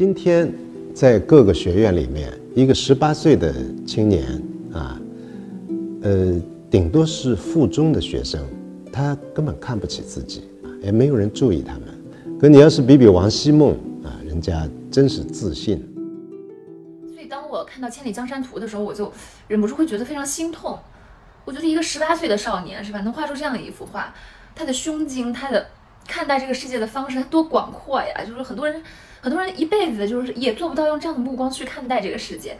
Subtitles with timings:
[0.00, 0.50] 今天
[0.94, 3.54] 在各个学院里面，一个十八岁的
[3.86, 4.42] 青年
[4.72, 4.98] 啊，
[6.00, 8.42] 呃，顶多是附中的学生，
[8.90, 10.48] 他根本看不起自己，
[10.80, 11.82] 也没有人注意他们。
[12.40, 15.86] 可你要是比比王希孟啊，人家真是自信。
[17.12, 19.12] 所以当我看到《千里江山图》的时候，我就
[19.48, 20.78] 忍不住会觉得非常心痛。
[21.44, 24.14] 我觉得一个十八岁的少年是吧，能画出这样的一幅画，
[24.54, 25.66] 他的胸襟，他的
[26.08, 28.24] 看待这个世界的方式，他多广阔呀！
[28.26, 28.82] 就是很多人，
[29.20, 32.56] 很多人一辈子就是也做不到用这样的目光去看待这个世界。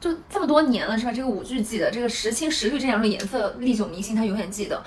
[0.00, 1.12] 就这么多年了是吧？
[1.12, 4.80] 这个五句记得，这个时青、时绿这两种颜色历久弥新，他永远记得。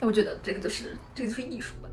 [0.00, 1.88] 我觉得这个就是这个就是艺术吧。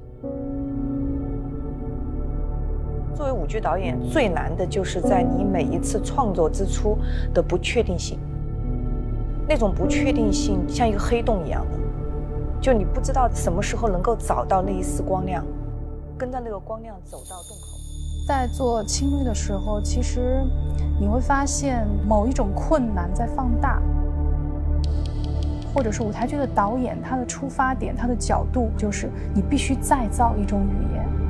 [3.16, 6.96] 作为舞剧导演，最难的就是在你每一次创作之初
[7.34, 8.20] 的不确定性。
[9.48, 11.78] 那种不确定性像一个黑洞一样的，
[12.62, 15.44] 就你不知道什么时候能够找到那一丝光亮，
[16.16, 17.75] 跟着那个光亮走到洞口。
[18.26, 20.44] 在做青绿的时候，其实
[21.00, 23.80] 你会发现某一种困难在放大，
[25.72, 31.25] 或者是舞台剧的导演他的出发点、他的角度，就是你必须再造一种语言。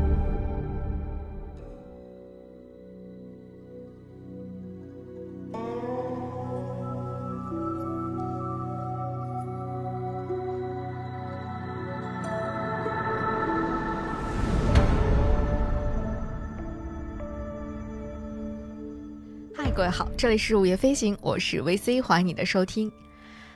[19.95, 22.91] 好，这里是午夜飞行，我是 VC，欢迎你的收听。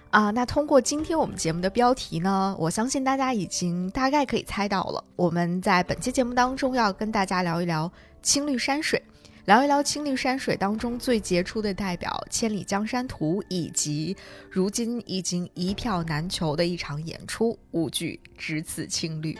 [0.09, 5.03] 啊，那通过今天我们节目的标题呢，我相信大家已经大概可以猜到了。
[5.17, 7.91] 我们在本期节目当中要跟大家聊一聊
[8.23, 9.03] 青绿山水，
[9.47, 14.15] 聊一聊青绿山水当中最杰出的代表《千里江山图》，以及
[14.49, 19.33] 如今已经一票难求的一场演出——舞剧《只此青绿》。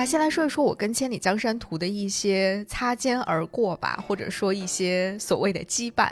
[0.00, 6.10] 那先来说一说我跟《千里江山图》的一些擦肩而过吧，或者说一些所谓的羁绊。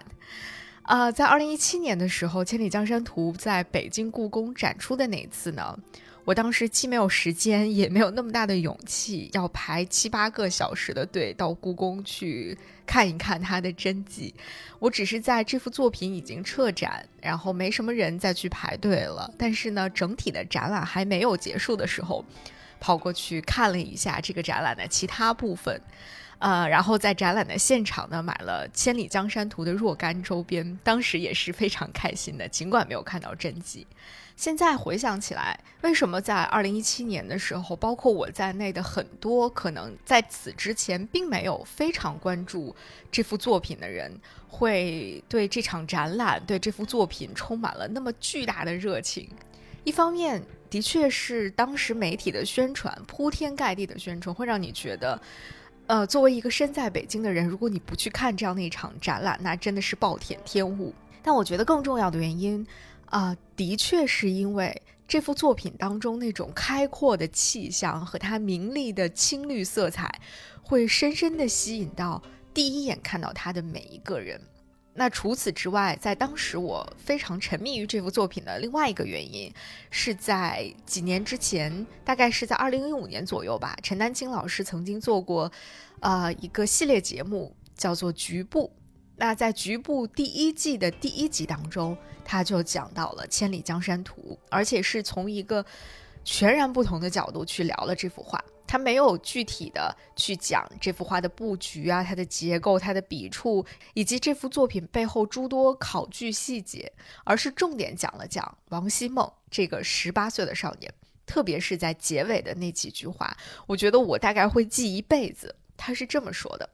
[0.82, 5.74] 啊，在二零一七年的时候，《千里江山图》在北京故宫展出的那一次呢，
[6.26, 14.34] 我当时既没有时间，也没有那么大的勇气，要排七八个小时的队到故宫去看一看它的真迹。
[14.78, 22.22] 我只是在这幅作品已经撤展，然后没什么人再去排队了，但是呢，整体的展览还没有结束的时候。
[22.80, 25.80] 跑过去看了一下这个展览的其他部分，
[26.38, 33.86] 呃，然后在展览的现场呢买了《千里江山图》的若干周边，当时也是非常开心的，尽管没有看到真迹。
[34.36, 42.72] 现在回想起来，为什么在二零一七年的时候，包括我在内的很多可能在此之前并没有非常关注
[43.10, 44.16] 这幅作品的人，
[44.46, 49.28] 会对这场展览、对这幅作品充满了那么巨大的热情？
[49.82, 50.40] 一方面。
[50.70, 55.20] 的确是当时媒体的宣传，铺天盖地的宣传，会让你觉得，
[55.86, 60.94] 呃，作为一个身在北京的人，如果你不去看这样的一场展览，那真的是暴殄天物。
[61.22, 62.66] 但我觉得更重要的原因，
[63.06, 70.20] 啊，的确是因为这幅作品当中那种开阔的气象和它明丽的青绿色彩，
[70.62, 74.40] 会深深的吸引到第一眼看到它的每一个人。
[74.98, 79.48] 那除此之外，在当时我非常沉迷于这幅作品的另外一个原因，
[79.92, 83.76] 是在几年之前，大概是在二零一五年左右吧。
[83.80, 85.50] 陈丹青老师曾经做过，
[86.00, 88.72] 呃，一个系列节目，叫做《局部》。
[89.14, 95.64] 那在《局部》第一季的第一集当中，他就讲到了《千里江山图》，而且是从一个
[96.24, 98.42] 全然不同的角度去聊了这幅画。
[98.68, 103.64] 他没有具体的去讲这幅画的布局啊，它的结构、它的笔触，
[103.94, 106.92] 以及这幅作品背后诸多考据细节，
[107.24, 110.92] 而是重点讲了讲王希孟这个十八岁的少年，
[111.24, 113.34] 特别是在结尾的那几句话，
[113.66, 115.54] 我觉得我大概会记一辈子。
[115.78, 116.68] 他是这么说的：“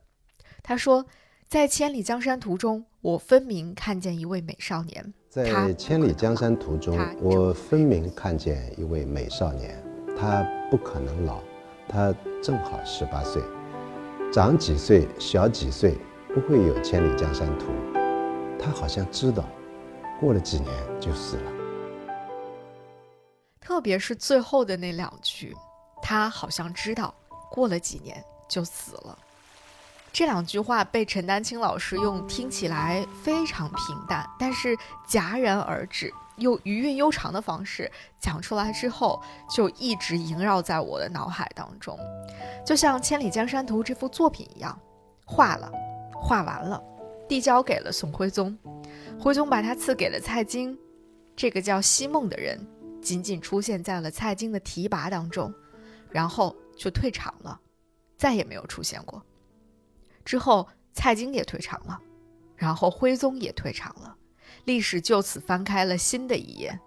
[0.65, 1.07] 他说，
[1.47, 5.15] 在《千里江山图》中，我分明看见一位美少年。
[5.31, 5.47] 在
[5.77, 9.81] 《千里江山图》中，我分明看见一位美少年，
[10.19, 11.41] 他不可能老。”
[11.95, 12.13] 他
[12.43, 13.41] 正好十八岁，
[14.33, 15.97] 长几岁小几岁
[16.35, 17.67] 不会有千里江山图。
[18.59, 19.45] 他好像知道，
[20.19, 21.53] 过了几年就死了。
[23.61, 25.55] 特别是最后的那两句，
[26.03, 27.15] 他好像知道，
[27.49, 29.17] 过了几年就死了。
[30.13, 34.77] 这两句话被陈丹青老师用听起来非常平淡，但是
[35.09, 36.13] 戛然而止。
[36.37, 41.99] 用余韵悠长的方式讲出来之后，就一直萦绕在我的脑海当中，
[42.67, 44.79] 就像《千里江山图》这幅作品一样。
[45.25, 45.73] 画了，
[46.13, 46.83] 画完了，
[47.29, 48.57] 递交给了宋徽宗。
[49.19, 50.77] 徽宗把他赐给了蔡京，
[51.35, 52.59] 这个叫西梦的人，
[53.01, 55.53] 仅仅出现在了蔡京的提拔当中，
[56.11, 57.59] 然后就退场了，
[58.19, 59.23] 再也没有出现过。
[60.25, 61.99] 之后，蔡京也退场了，
[62.57, 64.15] 然后徽宗也退场了，
[64.65, 66.79] 历史就此翻开了新的一页。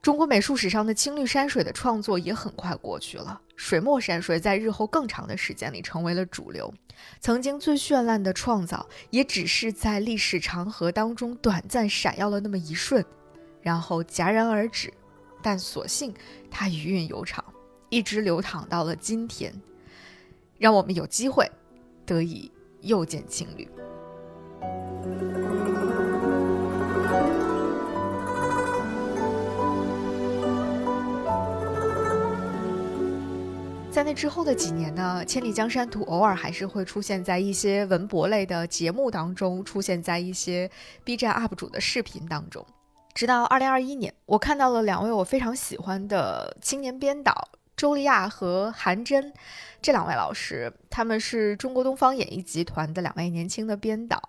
[0.00, 6.72] 中国美术史上的青绿山水的创作也很快过去了，水墨山水在日后更长的时间里成为了主流。
[7.20, 13.04] 曾经最绚烂的创造，也只是在历史长河当中短暂闪耀了那么一瞬，
[13.60, 14.92] 然后戛然而止。
[15.42, 16.14] 但所幸
[16.50, 17.44] 它余韵悠长，
[17.90, 19.52] 一直流淌到了今天，
[20.58, 21.48] 让我们有机会
[22.06, 23.68] 得以又见青绿。
[33.98, 40.70] 在那之后的几年呢，《千里江山图》偶尔还是会出现在一些文博类的节目当中，出现在一些
[41.02, 42.64] B 站 UP 主的视频当中。
[43.12, 49.32] 直到二零二一年，我看到了两位我非常喜欢的青年编导周丽亚和韩真
[49.82, 54.22] 这两位老师，他们是中国东方演艺集团的两位年轻的编导。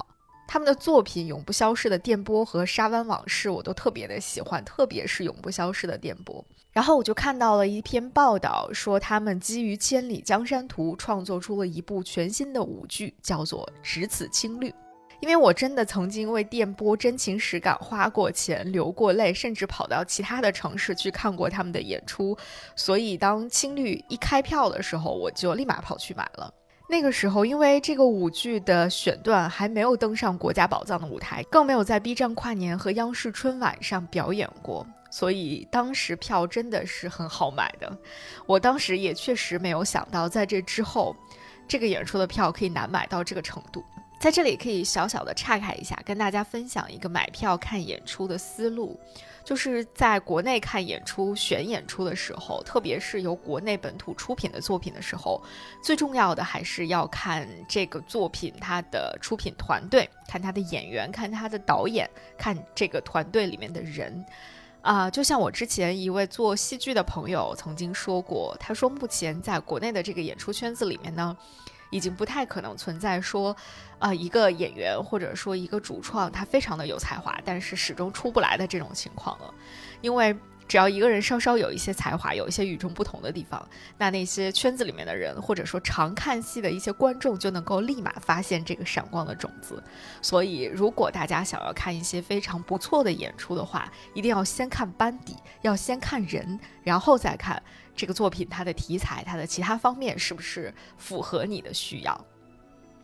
[0.51, 6.43] 他们的作品《永不消逝的电波》和《沙湾往事》，我都特别的喜欢，特别是《永不消逝的电波》。
[6.71, 14.71] 然后我就看到了一篇报道，说他们基于《千里江山图》创作出了一部全新的舞剧，叫做《只此青绿》。
[15.19, 22.35] 因为我真的曾经为电波真情实感花过钱、流过泪，甚至跑到其他的城市去看过他们的演出，
[22.75, 26.51] 所以当青绿一开票的时候，我就立马跑去买了。
[26.91, 37.95] 那个时候，因为这个舞剧的选段还没有登上国家宝藏的舞台，更没有在 B 站跨年和央视春晚上表演过，所以当时票真的是很好买的。
[38.47, 41.15] 我当时也确实没有想到，在这之后，
[41.67, 43.83] 这个演出的票可以难买到这个程度。
[44.19, 48.99] 在这里可以小小的岔开一下，跟大家分享一个买票看演出的思路，
[49.45, 55.41] 就是在国内看演出、选演出的时候，特别是由国内本土出品的作品的时候，
[55.81, 64.25] 最重要的还是要看这个作品它的出品团队，看他的演员，看他的导演，看这个团队里面的人。
[64.81, 71.37] 啊，就像我之前一位做戏剧的朋友曾经说过，他说目前在国内的这个演出圈子里面呢。
[71.89, 73.55] 已经不太可能存在说，
[73.97, 79.53] 啊，一个演员或者说一个主创他非常的有才华，但是始终出不来的这种情况了，
[80.01, 80.35] 因为
[80.67, 89.81] 只要一个人稍稍有一些才华，有一些与众不同的地方，那那些圈子里面的人或者说常看戏的一些观众就能够立马发现这个闪光的种子。
[90.21, 97.59] 所以，如果大家想要看一些非常不错的演出的话，一定要先看班底，要先看人，然后再看。
[97.99, 102.25] 这个作品它的题材，它的其他方面是不是符合你的需要？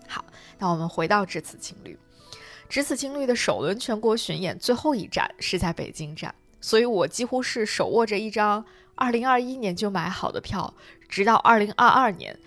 [0.07, 0.23] 好，
[0.57, 1.91] 那我们回到《只此青绿》。
[2.69, 8.63] 《只此青绿》的首轮全国巡演最后一站是在北京站，所以我几乎是手握着一张
[8.95, 10.73] 2021年就买好的票，
[11.09, 12.39] 直到2022年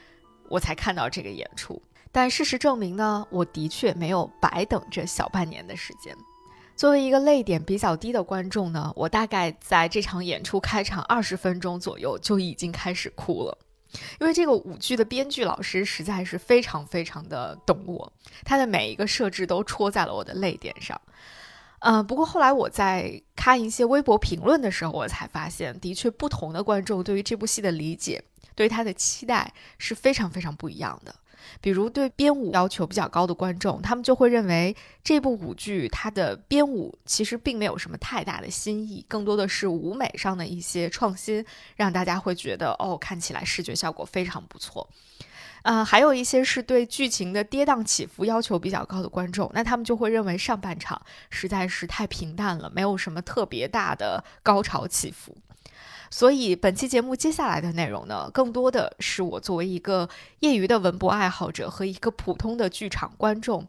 [0.49, 1.83] 我才看到这个演出。
[2.11, 6.17] 但事实证明呢，我的确没有白等这小半年的时间。
[6.79, 13.59] 作为一个泪点比较低的观众呢，我大概在这场演出开场二十分钟左右就已经开始哭了，
[14.21, 18.13] 因为这个舞剧的编剧老师实在是非常非常的懂我，
[18.45, 21.01] 他的每一个设置都戳在了我的泪点上。
[21.81, 28.23] 嗯，不过后来我在看一些微博评论的时候，我才发现，的确不同的观众对于这部戏的理解，
[28.55, 31.13] 对他的期待是非常非常不一样的。
[31.61, 41.45] 比如对编舞要求比较高的观众，他们就会认为这部舞剧它的编舞其实并没有什么太大的新意，更多的是舞美上的一些创新，
[41.77, 44.89] 让大家会觉得哦，看起来视觉效果非常不错。
[45.63, 55.37] 呃，还有一些是对剧情的跌宕起伏要求比较高的观众，那他们就会认为上半场实在是太平淡了，没有什么特别大的高潮起伏。
[56.11, 60.09] 所以本期节目接下来的内容呢，更多的是我作为一个
[60.41, 63.67] 业余的文博爱好者和一个普通的剧场观众，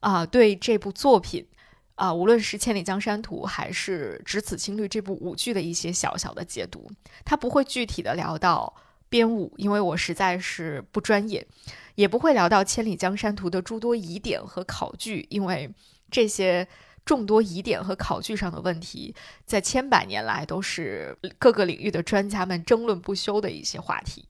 [0.00, 1.46] 啊，对这部作品，
[1.94, 6.90] 啊，无论是《千里江山图》还是《只此青绿》这部舞剧的一些小小的解读。
[7.24, 8.74] 它不会具体的聊到
[9.08, 11.46] 编舞，因为我实在是不专业，
[11.94, 15.70] 也不会聊到《千里江山图》的诸多疑点和考据，因为
[16.10, 16.68] 这些。
[17.04, 19.14] 众多疑点和考据上的问题，
[19.44, 24.24] 在千百年来都是各个领域的专家们争论不休的一些话题。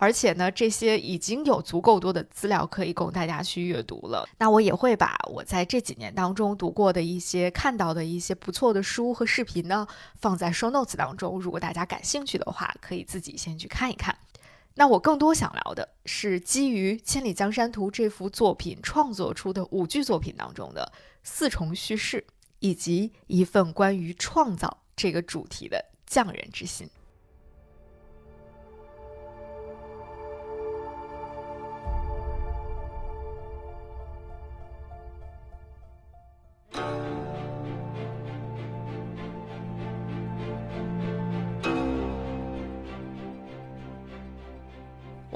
[0.00, 4.28] 而且呢，这些已经有足够多的资料可以供大家去阅读了。
[4.38, 9.84] 那我也会把我在这几年当中读过的一些、看到的一些不错的书和视频呢，
[10.20, 11.40] 放在 show notes 当中。
[11.40, 14.16] 如果大家感兴趣的话，可以自己先去看一看。
[14.78, 20.92] 那我更多想聊的是基于《千里江山图》这幅作品创作出的五句作品当中的
[21.24, 22.24] 四重叙事，
[22.60, 26.88] 以及一份关于创造这个主题的匠人之心。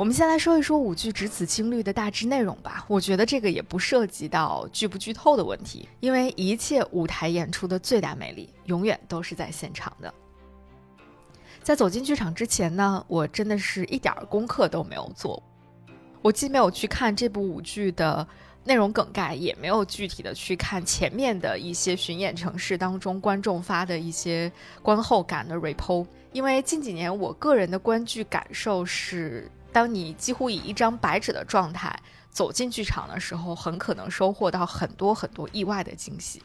[0.03, 2.85] 我们先来说一说舞剧《只此青绿》的大致内容吧。
[2.89, 10.13] 我觉得这个也不涉及到剧不剧透的问题，因为一切舞台演出的最大魅力永远都是在现场的。
[11.63, 15.41] 在走进剧场之前呢，我真的是一点功课都没有做，
[16.21, 18.27] 我既没有去看这部舞剧的
[18.65, 24.51] 内容梗概，也没有具体的去看前面的一些巡演城市当中观众发的一些
[24.83, 29.49] 观后感的 report，因为近几年我个人的观剧感受是。
[29.73, 31.99] 当你几乎以一张白纸的状态
[32.31, 36.43] 走进剧场的时候，很可能收获到很多很多意外的惊喜。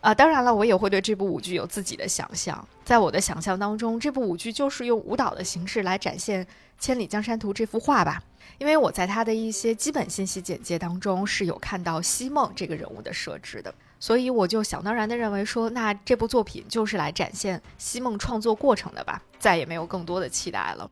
[0.00, 2.66] 啊，当然了，我也会对这部舞剧有自己的想象。
[2.84, 6.42] 在我的想象当中，这部舞剧就是用舞蹈的形式来展现
[6.78, 8.22] 《千里江山图》这幅画吧。
[8.56, 19.22] 因为我在它的一些基本信息简介当中是有看到西梦这个人物的设置的，所以我就想当然的认为说，那这部作品就是来展现西梦创作过程的吧。
[19.38, 20.90] 再也没有更多的期待了。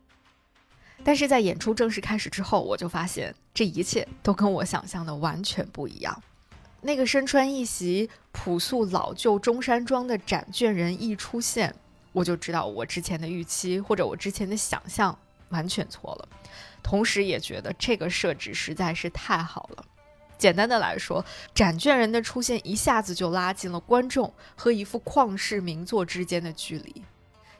[1.05, 6.23] 但是在演出正式开始之后，我就发现这一切都跟我想象的完全不一样。
[6.81, 11.75] 那个身穿一袭朴素老旧中山装的展卷人一出现，
[12.13, 16.29] 我就知道我之前的预期或者我之前的想象完全错了。
[16.83, 19.85] 同时也觉得这个设置实在是太好了。
[20.37, 27.03] 简单的来说，展卷人的出现一下子就拉近了观众和一幅旷世名作之间的距离。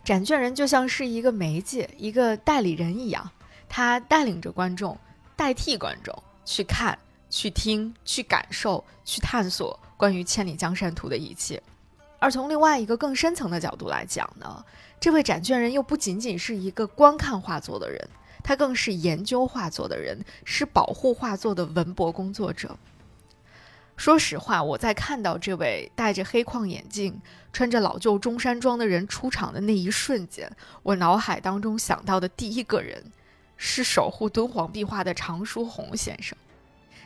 [0.05, 3.31] 展卷人就像是一个媒介、一个代理人一样，
[3.69, 4.99] 他带领着观众，
[5.37, 11.63] 代替观众去看、去听、去感受、去探索关于《千里江山图》的一切。
[12.19, 14.65] 而从另外一个更深层的角度来讲呢，
[14.99, 18.09] 这位展卷人又不仅仅是一个观看画作的人，
[18.43, 22.77] 他更是研究画作的人，是保护画作的文博工作者。
[23.99, 27.21] 说实话，我在看到这位戴着黑框眼镜、
[27.53, 30.51] 穿着老旧中山装的人出场的那一瞬间，
[30.85, 33.05] 我脑海当中想到的第一个人
[33.57, 36.39] 是守护敦煌壁画的常书鸿先生，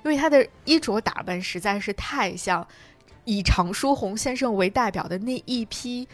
[0.05, 2.65] 因为他的衣着打扮实在是太像
[3.25, 6.07] 以常书鸿先生为代表的那一批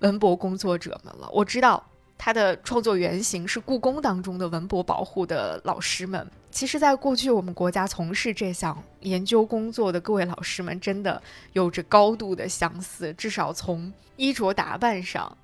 [0.00, 1.30] 文博工作者们了。
[1.32, 1.82] 我知道。
[2.16, 6.26] 他的创作原型是故宫当中的文博保护的老师们。
[6.54, 11.20] 其实，在过去我们国家从事这项研究工作的各位老师们，真的
[11.52, 15.36] 有着高度的相似，至少从衣着打扮上，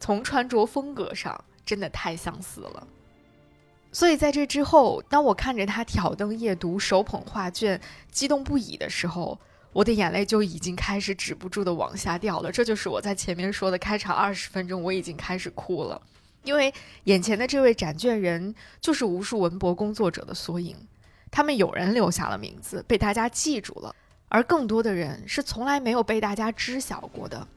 [0.00, 2.86] 从穿着风格上，真的太相似了。
[3.92, 7.78] 所以，在这之后，当我看着他挑灯夜读、手捧画卷、
[8.10, 9.38] 激动不已的时候，
[9.74, 12.50] 我的眼泪就已经开始止不住的往下掉了。
[12.50, 16.00] 这就是我在前面说的开场二十分钟，我已经开始哭了。
[16.44, 16.72] 因为
[17.04, 20.76] 眼前的这位展卷人就是无数文博工作者的缩影，
[21.30, 23.94] 他们有人留下了名字，被大家记住了，
[24.28, 27.48] 而更多的人是从来没有被大家知晓过的。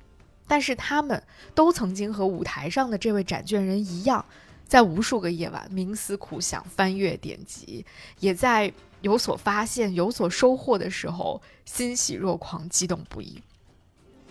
[0.47, 1.21] 但是他们
[1.53, 4.25] 都曾经和舞台上的这位展卷人一样，
[4.65, 7.85] 在无数个夜晚冥思苦想、翻阅典籍，
[8.21, 13.43] 也在有所发现、有所收获的时候欣喜若狂、激动不已。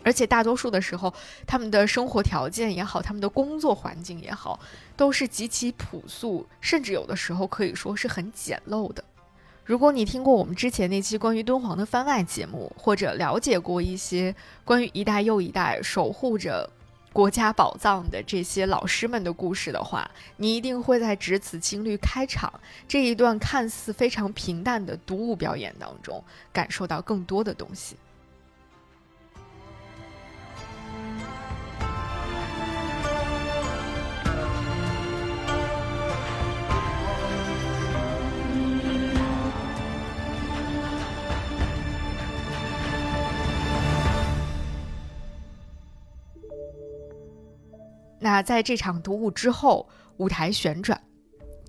[0.07, 1.13] 而且大多数的时候，
[1.49, 4.61] 他们的生活条件也好，他们的工作环境也好，
[4.97, 9.03] 都是极其朴素，甚至有的时候可以说是很简陋的。
[9.65, 14.33] 如果你听过我们之前那期关于敦煌的番外节目，或者了解过一些
[14.65, 16.71] 关于一代又一代守护着
[17.13, 26.23] 国家宝藏的这些老师们的故事的话，你一定会在《只此青绿》开场这一段看似非常平淡的独舞表演当中，
[26.53, 27.97] 感受到更多的东西。
[48.19, 51.01] 那在这场独舞之后，舞台旋转，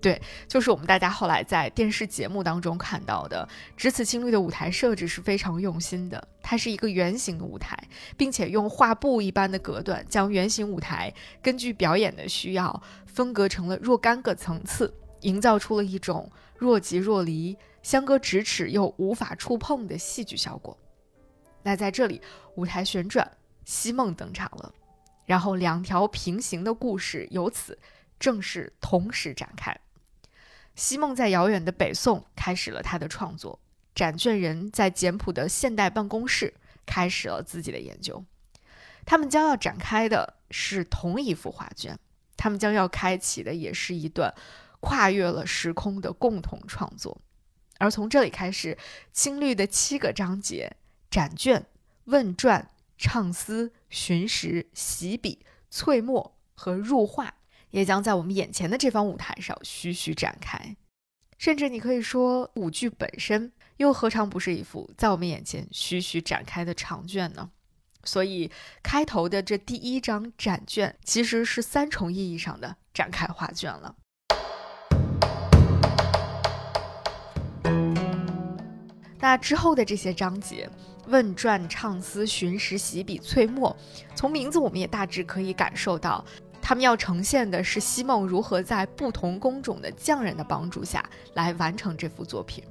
[0.01, 3.48] 对，就是我们大家后来在电视节目当中看到的。
[3.75, 7.77] 只此青绿的舞台设置是非常用心的，它是一个圆形的舞台，
[8.16, 20.77] 并且用画布一般的隔断将圆形舞台根据表演的需要分隔成了若干个层次，营造出了一种若即若离、相隔咫尺又无法触碰的戏剧效果。
[21.63, 22.22] 那在这里，
[22.56, 23.30] 舞台旋转，
[23.66, 24.74] 西梦登场了。
[25.27, 27.77] 然后两条平行的故事由此
[28.19, 29.77] 正式同时展开。
[30.74, 33.60] 西梦在遥远的北宋开始了他的创作，
[33.93, 36.53] 展卷人在简朴的现代办公室
[36.86, 38.24] 开始了自己的研究。
[39.05, 41.98] 他们将要展开的是同一幅画卷，
[42.36, 44.34] 他们将要开启的也是一段
[44.79, 47.19] 跨越了时空的共同创作。
[47.79, 48.77] 而从这里开始，
[49.12, 50.75] 青绿的七个章节——
[51.12, 51.65] 展卷、
[52.05, 57.36] 问传、唱思、寻石、洗笔、淬墨和入画，
[57.70, 60.75] 也将在我们眼前的这方舞台上徐徐展开。
[61.38, 67.51] 甚至你可以说，舞剧本身又何尝不是一幅在我们眼前徐徐展开的长卷呢？
[68.04, 68.50] 所以，
[68.82, 73.98] 开头的这第一张展卷其实是三重意义上的展开画卷了。
[79.19, 80.69] 那之后的这些章节，
[81.07, 83.75] 问传、唱思、寻石、洗笔、淬墨，
[84.13, 86.24] 从名字我们也大致可以感受到，
[86.62, 92.63] 他们要呈现的是西梦如何在不同工种的匠人的帮助下来完成这幅作品。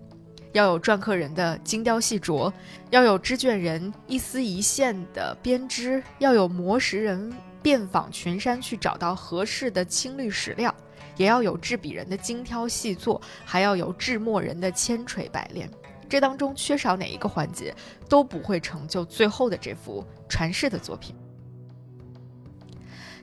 [0.53, 2.51] 要有篆刻人的精雕细琢，
[2.91, 10.75] 要有织卷人一丝一线的编织，要有磨石人遍访群山去找到合适的青绿石料，
[11.17, 15.69] 也要有制笔人的精挑细作，还要有制墨人的千锤百炼。
[16.09, 17.75] 这当中缺少哪一个环节，
[18.09, 21.15] 都不会成就最后的这幅传世的作品。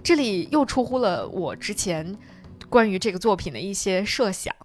[0.03, 2.17] 这里又出乎了我之前
[2.69, 4.55] 关于这个作品的一些设想。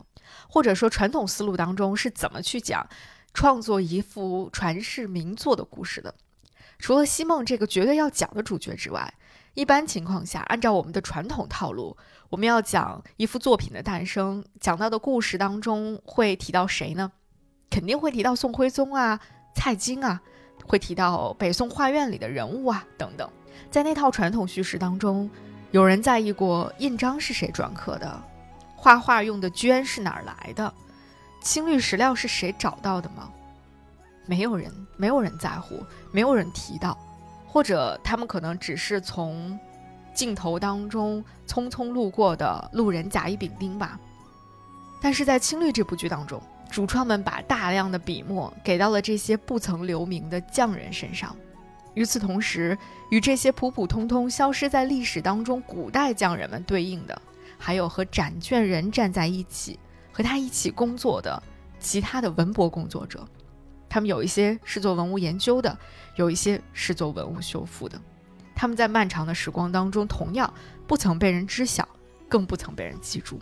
[0.51, 2.89] 或者说，传统思路当中是怎么去讲
[3.35, 6.15] 创作一幅传世名作的故事的？
[6.79, 9.13] 除了西梦这个绝对要讲的主角之外，
[9.53, 11.95] 一般情况下，按照我们的传统套路，
[12.31, 17.13] 我们要讲一幅作品的诞生，讲到的故事当中会提到谁呢？
[17.71, 19.19] 肯定会提到宋徽宗啊、
[19.55, 20.21] 蔡京啊，
[20.67, 23.29] 会提到北宋画院里的人物啊等等。
[23.71, 25.29] 在那套传统叙事当中，
[25.71, 28.23] 有人在意过印章是谁篆刻的？
[28.75, 30.73] 画画用的绢是哪儿来的？
[31.43, 33.31] 青绿石料是谁找到的吗？
[34.27, 36.97] 没有人，没有人在乎，没有人提到，
[37.47, 39.59] 或者他们可能只是从
[40.15, 43.99] 镜头当中匆匆路过的路人甲乙丙丁吧。
[45.01, 51.35] 但是在《青绿》这部剧当中，主创们把大量的笔墨给到了这些不曾留名的匠人身上。
[51.95, 52.77] 与此同时，
[53.11, 57.23] 与这些普普通通消失在历史当中古代匠人们对应的。
[57.61, 59.77] 还有和展卷人站在一起，
[60.13, 61.43] 和他一起工作的
[61.81, 63.27] 其他的文博工作者，
[63.89, 65.77] 他们有一些是做文物研究的，
[66.15, 68.01] 有一些是做文物修复的。
[68.55, 70.53] 他们在漫长的时光当中，同样
[70.87, 71.89] 不曾被人知晓，
[72.29, 73.41] 更不曾被人记住。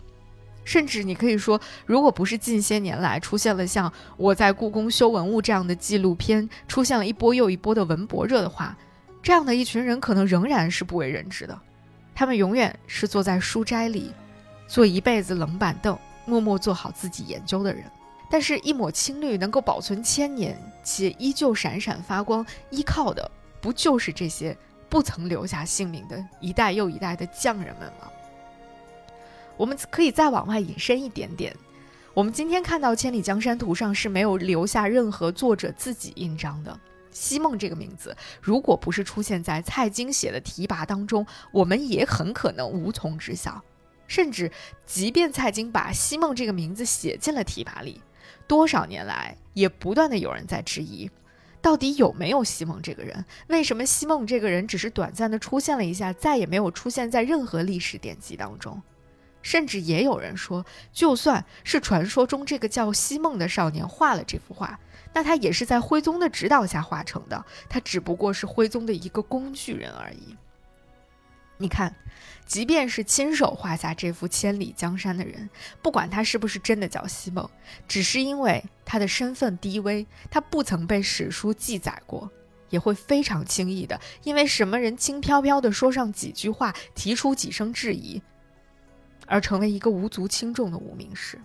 [0.67, 8.77] 甚至你可以说，如果不是近些年来出现了像《我在故宫修文物》这样的纪录片，出现了一波又一波的文博热的话，
[9.23, 11.57] 这样的一群人可能仍然是不为人知的。
[12.13, 14.11] 他们永远是坐在书斋里，
[14.67, 17.85] 坐一辈子冷板凳，默默做好自己研究的人。
[18.29, 24.57] 但是，一抹青绿能够保存千年，且依旧闪闪发光，依靠的不就是这些
[24.89, 28.09] 不曾留下姓名的一代又一代的匠人们吗？
[29.57, 31.53] 我们可以再往外引申一点点，
[32.13, 36.79] 我们今天看到《千里江山图》上是没有留下任何作者自己印章的。
[37.09, 43.59] 西梦这个名字，如果不是出现在蔡京写的题跋当中，我们也很可能无从知晓。
[44.07, 44.51] 甚至，
[44.85, 48.01] 即便蔡京把西梦这个名字写进了题跋里，
[48.47, 51.09] 多少年来也不断的有人在质疑，
[51.61, 53.25] 到底有没有西梦这个人？
[53.47, 58.79] 为什么西梦这个人只是短暂的出现了一下，再也没有出现在任何历史典籍当中？
[59.47, 64.77] 甚至也有人说，就算是传说中这个叫西梦的少年画了这幅画。
[65.13, 70.35] 那他也是在徽宗的指导下画成的，他只不过是徽宗的一个工具人而已。
[71.57, 71.95] 你看，
[72.45, 75.49] 即便是亲手画下这幅千里江山的人，
[75.81, 77.49] 不管他是不是真的叫西梦，
[77.87, 82.29] 只是因为他的身份低微，他不曾被史书记载过，
[82.69, 88.21] 也会非常轻易的，因为什么人轻飘飘的说上几句话，提出几声质疑，
[89.27, 91.39] 而成为一个无足轻重的无名氏。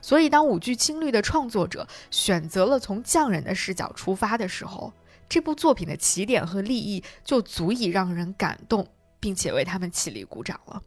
[0.00, 4.92] 所以，当舞剧《青绿》的创作者选择了从匠人的视角出发的时候，
[5.28, 8.86] 这部作品的起点和立意就足以让人感动，
[9.18, 10.82] 并且为他们起立鼓掌了。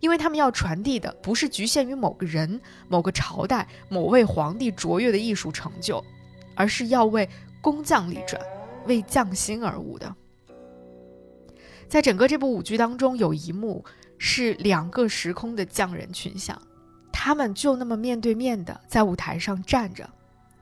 [0.00, 6.04] 因为他们要传递的不是局限于某个人、某个朝代、某位皇帝卓越的艺术成就，
[6.54, 7.28] 而是要为
[7.60, 8.40] 工匠立传，
[8.86, 10.14] 为匠心而舞的。
[11.88, 13.84] 在整个这部舞剧当中，有一幕
[14.22, 16.60] 是两个时空的匠人群像。
[17.10, 20.08] 他们就那么面对面的在舞台上站着，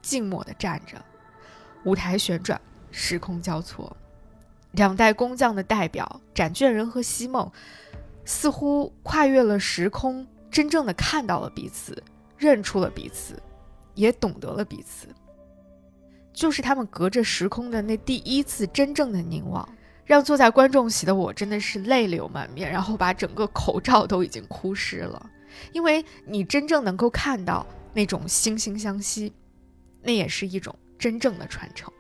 [0.01, 1.05] 静默的站着。
[1.85, 3.97] 舞台旋转，时空交错，
[4.73, 7.51] 两代工匠的代表展卷人和西梦，
[8.25, 12.03] 似乎跨越了时空，真正的看到了彼此，
[12.37, 13.41] 认出了彼此，
[13.95, 15.09] 也懂得了彼此。
[16.33, 19.69] 就是他们隔着时空的那第一次真正的凝望，
[20.09, 25.31] 让坐在观众席的我真的是泪流满面，然后把整个口罩都已经哭湿了。
[25.73, 29.31] 因为你真正能够看到那种惺惺相惜，
[30.01, 31.93] 那也是一种真正的传承。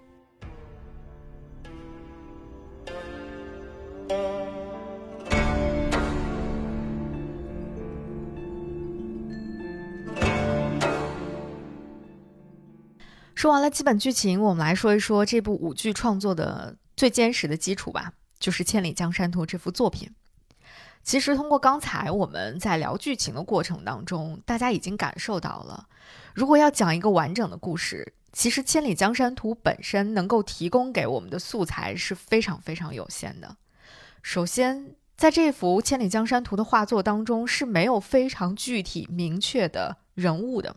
[13.35, 20.11] 说完了基本剧情，我们来说一说这部舞剧创作的最坚实的基础吧，就是《千里江山图》这幅作品。
[21.05, 25.87] 其实通过刚才我们在聊剧情的过程当中，大家已经感受到了，
[26.35, 33.57] 如果要讲一个完整的故事，其实《千里江山图》本身能够提供给我们的素材是非常非常有限的。
[34.21, 40.75] 首先，在这幅《千里江山图》的画作当中是没有非常具体明确的人物的。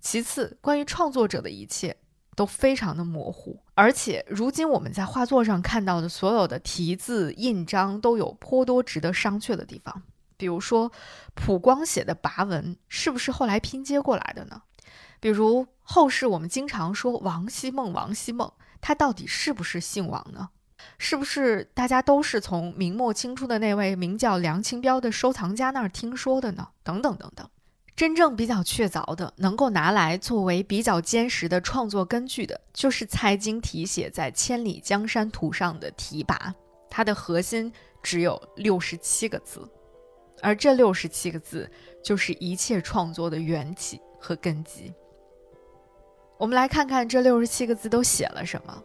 [0.00, 1.96] 其次，关于创作者的一切
[2.36, 10.02] 都非常的模糊，而且如今我们在画作上看到的所有的题字印章都有颇多值得商榷的地方。
[10.36, 10.90] 比如说，
[11.34, 14.62] 普光写的跋文是不是后来拼接过来的呢？
[15.20, 20.48] 比如后世我们经常说王希孟，王希孟，他到底是不是姓王呢？
[20.96, 26.68] 是不是大家都是从明末清初的那位名叫梁清标的收藏家那儿听说的呢？
[26.82, 27.46] 等等等等。
[27.96, 36.52] 真正比较确凿的，能够拿来作为比较坚实的创作根据的，就是蔡京题写在《千里江山图》上的题跋，
[36.88, 37.70] 它的核心
[38.02, 39.68] 只有六十七个字，
[40.40, 41.70] 而这六十七个字
[42.02, 44.90] 就是一切创作的缘起和根基。
[46.38, 48.82] 我们来看看这六十七个字都写了什么。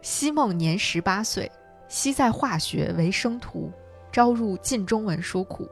[0.00, 1.50] 昔梦年十八岁，
[1.88, 3.72] 昔在化学为生徒，
[4.12, 5.68] 招入晋中文书库。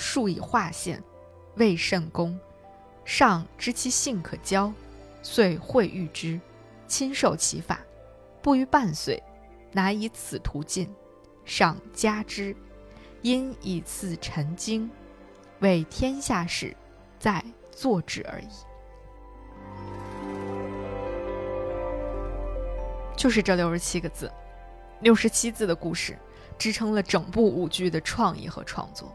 [0.00, 1.02] 数以画线，
[1.56, 2.40] 未甚功。
[3.04, 4.72] 上知其性可教，
[5.22, 6.40] 遂会遇之，
[6.88, 7.78] 亲授其法。
[8.40, 9.22] 不逾半岁，
[9.72, 10.88] 乃以此图进，
[11.44, 12.56] 上加之。
[13.20, 14.90] 因以次陈经，
[15.58, 16.74] 为天下事，
[17.18, 18.48] 在作之而已。
[23.14, 24.32] 就是这六十七个字，
[25.00, 26.18] 六十七字的故事，
[26.56, 29.14] 支撑了整部舞剧的创意和创作。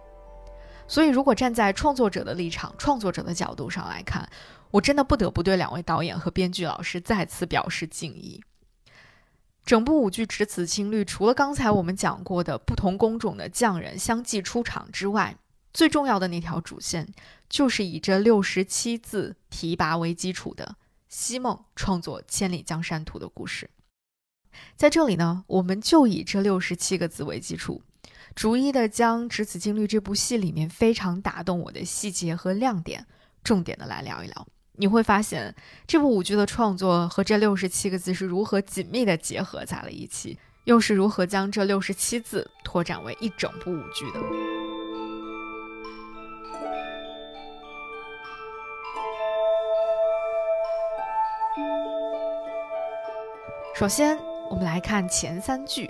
[0.88, 4.30] 所以，如果站在创作者的立场、创作者的角度上来看，
[4.71, 8.43] 我真的不得不对两位导演和编剧老师再次表示敬意。
[9.65, 15.36] 整部舞剧《只此青绿》，除了刚才我们讲过的不同工种的匠人相继出场之外，
[15.74, 17.12] 最重要的那条主线，
[17.50, 20.76] 就是以这六十七字提拔为基础的
[21.08, 23.71] 西梦创作《千里江山图》的故事。
[24.78, 27.82] 在这里呢，我们就以这六十七个字为基础。
[28.36, 33.06] 逐一的将《只此青绿》这部戏里面非常打动我的细节和亮点，
[33.41, 34.45] 重点的来聊一聊。
[34.74, 35.56] 你会发现，
[35.88, 44.19] 这部舞剧的创作和这六十七个字是如何紧密的结合在了一起，又是如何将这六十七字拓展为一整部舞剧的。
[53.74, 54.17] 首先，
[54.50, 55.89] 我们来看前三句。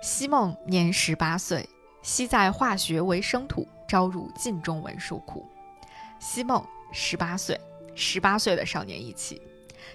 [0.00, 1.68] 西孟年十八岁，
[2.02, 5.44] 昔在化学为生土，招入晋中文书库。
[6.20, 7.60] 西孟十八岁，
[7.96, 9.42] 十八岁的少年意气。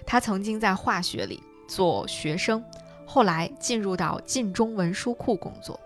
[0.06, 2.62] 他曾经在化学里做学生，
[3.06, 5.80] 后来进入到晋中文书库工作。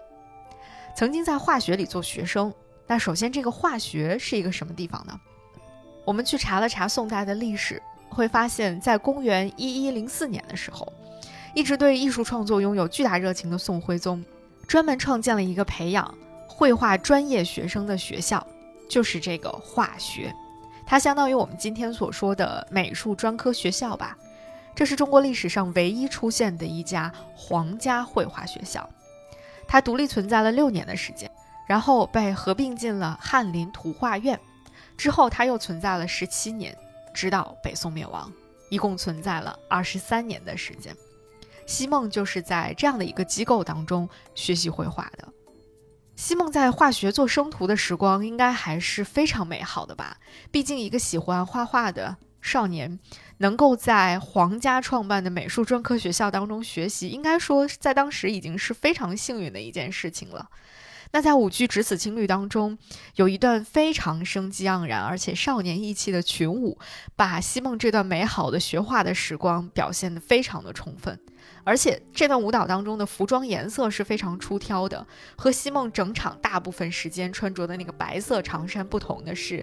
[0.96, 2.52] 曾经在化学里做学生，
[2.88, 5.20] 那首先这个化学是一个什么地方呢？
[6.04, 10.92] 我们去查了查宋代的历史，会发现，在公元一一零四年的时候。
[11.54, 14.24] 一直对艺术创作拥有巨大热情的宋徽宗，
[14.66, 16.14] 专门创建了一个培养
[16.46, 18.46] 绘画专业学生的学校，
[18.88, 20.34] 就是这个画学。
[20.86, 24.16] 它相当于我们今天所说的美术专科学校吧。
[24.74, 28.88] 这是中国历史上唯一出现的一家皇家绘画学校。
[29.66, 31.30] 它独立存在了六年的时间，
[31.66, 34.38] 然后被合并进了翰林图画院。
[34.96, 36.76] 之后，它又存在了十七年，
[37.12, 38.32] 直到北宋灭亡，
[38.70, 40.94] 一共存在了二十三年的时间。
[41.68, 45.28] 西梦就是在这样的一个机构当中学习绘画的。
[46.16, 50.16] 西梦在化学做生图的时光应该还是非常美好的吧？
[50.50, 52.98] 毕竟一个喜欢画画的少年，
[53.36, 60.48] 能够在皇家创办的美术专科学校当中学习，应该说在当时已经是非常幸运的一件事情了。
[61.12, 62.78] 那在舞剧《只此青绿》当中，
[63.16, 66.78] 有一段非常生机盎然而且少年意气的群舞，
[67.14, 71.18] 把西梦这段美好的学画的时光表现得非常的充分。
[71.68, 79.62] 而且这段舞蹈当中的服装颜色是非常出挑的，和西梦整场大部分时间穿着的那个白色长衫不同的是，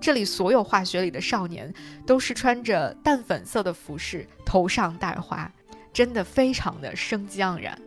[0.00, 1.72] 这里所有化学里的少年
[2.04, 5.48] 都是穿着淡粉色的服饰，头上戴花，
[5.92, 7.80] 真的非常的生机盎然。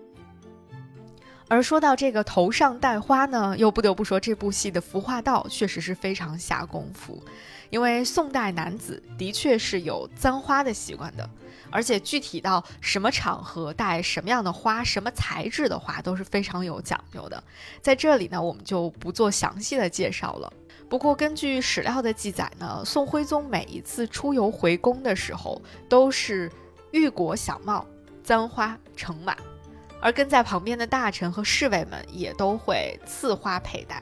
[1.49, 7.21] 而说到这个头上戴花呢，又不得不说这部戏的服化道确实是非常下功夫，
[7.69, 11.29] 因为宋代男子的确是有簪花的习惯的，
[11.69, 17.43] 而且具体到什么场合戴什么样的花、什么材质的花都是非常有讲究的。
[17.81, 20.51] 在这里呢，我们就不做详细的介绍了。
[20.89, 26.51] 不过根据史料的记载呢，宋徽宗每一次出游回宫的时候，都是
[26.91, 27.85] 玉裹小帽、
[28.23, 29.35] 簪花乘马。
[29.99, 34.01] 而跟在旁边的大臣和侍卫们也都会赐花佩戴，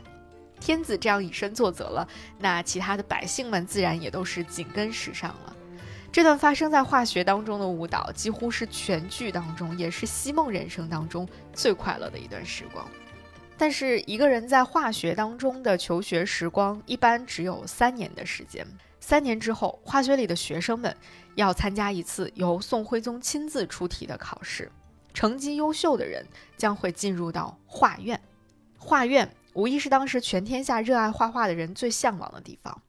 [0.60, 5.55] 天子这样以身作则了，那其他的百姓们自然也都是紧跟时尚了。
[6.16, 12.90] 这段发生在化学当中的舞蹈，几乎是全剧当中，也是西梦人生当中最快乐的一段时光。
[13.58, 18.66] 但是一个人在化学当中的求学时光，一般只有三年的时间。
[19.02, 20.96] 三年之后，化学里的学生们
[21.36, 24.72] 要参加一次由宋徽宗亲自出题的考试。
[25.14, 26.26] 成绩优秀的人
[26.56, 28.18] 将会进入到画院，
[28.78, 32.82] 画院无疑是当时全天下热爱画画的人最向往的地方。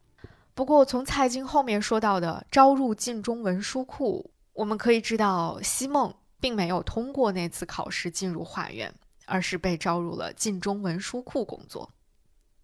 [0.57, 8.91] 不过，从蔡京后面说到的招入晋中文书库，我们可以知道，西梦并没有通过那次考试进入画院，
[9.27, 11.93] 而是被招入了晋中文书库工作。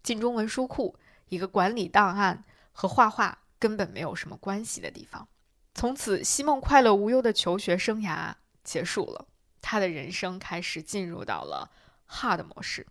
[0.01, 0.97] 晋中文书库，
[1.29, 5.27] 一个管理档案和画画根本没有什么关系的地方。
[5.75, 9.27] 从此，西梦快乐无忧的求学生涯结束了。
[9.61, 11.69] 他的人生开始进入到了
[12.09, 12.87] hard 模式。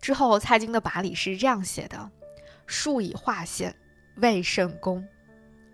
[0.00, 2.10] 之后，蔡京的跋里是这样写的
[2.66, 3.76] ：“数以画线，
[4.16, 5.06] 未甚功。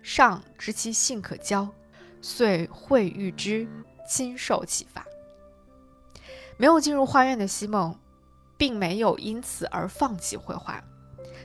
[0.01, 1.67] 上知其性可教，
[2.21, 3.67] 遂会遇之，
[4.07, 5.05] 亲受其法。”
[6.57, 7.97] 没有进入画院的西梦，
[8.57, 10.83] 并没有因此而放弃绘画。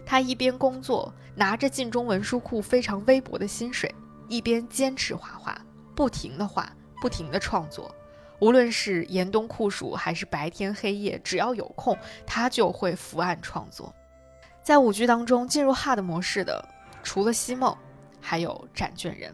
[0.04, 3.94] 他一边工作，拿着晋中文书库非常微薄的薪水，
[4.28, 5.57] 一边坚持画画，
[5.94, 6.68] 不停的画，
[7.00, 7.94] 不停的创作。
[8.40, 13.94] 无论是严冬酷暑还是白天黑夜，只要有空，他就会伏案创作。
[14.62, 16.68] 在舞剧当中，进入 hard 模式的，
[17.04, 17.76] 除了西梦，
[18.20, 19.32] 还有展卷人。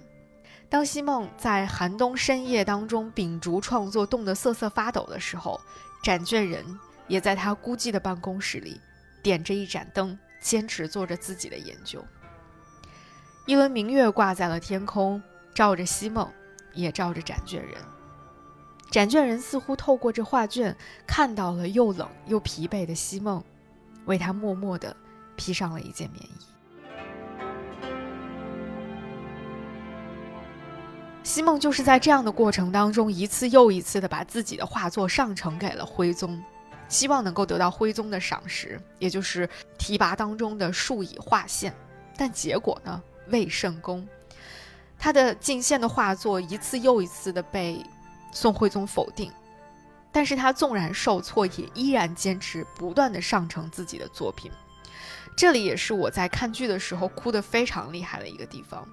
[0.69, 5.59] 当西梦在寒冬深夜当中秉烛创作，冻得瑟瑟发抖的时候，
[6.03, 6.65] 展卷人
[7.09, 8.81] 也在他孤寂的办公室里，
[9.23, 12.05] 点着一盏灯，坚持做着自己的研究。
[13.47, 15.21] 一轮明月挂在了天空，
[15.55, 16.31] 照着西梦，
[16.73, 17.75] 也照着展卷人。
[18.91, 23.43] 展卷人似乎透过这画卷，看到了又冷又疲惫的西梦，
[24.05, 24.95] 为他默默地
[25.37, 26.60] 披上了一件棉衣。
[31.23, 36.43] 西梦就是在这样的过程当中，一次又一次地把自己的画作上呈给了徽宗，
[36.89, 41.75] 希望能够得到徽宗的赏识，也就是提拔当中的数以画线。
[42.17, 44.07] 但结果呢，未甚功。
[44.99, 47.85] 他的进献的画作一次又一次地被。
[48.33, 49.29] 宋徽宗否定，
[50.13, 54.49] 但是他纵然受挫，也依然坚持不断的上呈自己的作品。
[55.37, 58.89] 这里也是我在看剧的时候哭得非常厉害的一个地方。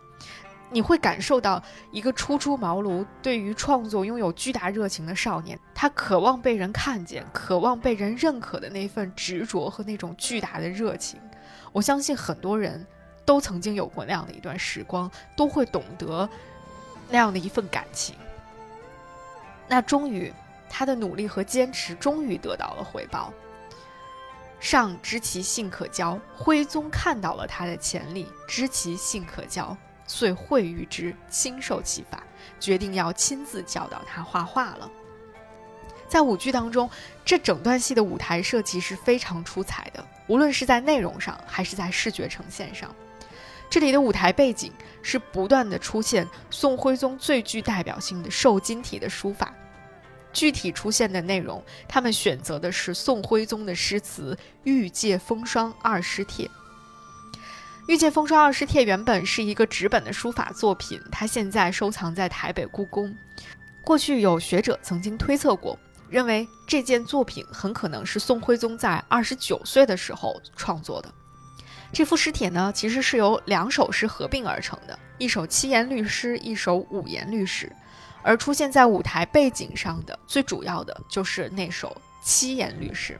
[0.69, 11.19] 你会感受到一个初出茅庐、对于创作拥有巨大热情的少年，他渴望被人看见、渴望被人认可的那份执着和那种巨大的热情。
[11.71, 12.85] 我相信很多人
[13.23, 16.27] 都曾经有过那样的一段时光，都会懂得
[17.09, 18.15] 那样的一份感情。
[19.69, 20.33] 那终于，
[20.69, 23.33] 他的努力和坚持终于得到了回报。
[24.59, 29.77] 上知其性可教，徽宗看到了他的潜力，知其性可教，
[30.07, 32.23] 遂会遇之，亲受其法，
[32.59, 34.89] 决定要亲自教导他画画了。
[36.07, 36.89] 在舞剧当中，
[37.25, 42.95] 这整段戏的舞台设计是非常出彩的，无论是在内容上还是在视觉呈现上。
[43.69, 49.53] 这里的舞台背景是不断的出现宋徽宗最具代表性的瘦金体的书法，
[50.31, 56.45] 具体出现的内容，他们选择的是宋徽宗的诗词《玉界风霜二十帖》。
[57.87, 63.15] 《玉界风霜二诗帖》原本是一个纸本的书法作品，它现在收藏在台北故宫。
[63.81, 71.09] 过去有学者曾经推测过，认为这件作品很可能是宋徽宗在二十九岁的时候创作的。
[71.93, 77.71] 这副诗帖呢，其实是由两首诗合并而成的，一首七言律诗，一首五言律诗。
[78.21, 83.17] 而出现在舞台背景上的最主要的就是那首七言律诗。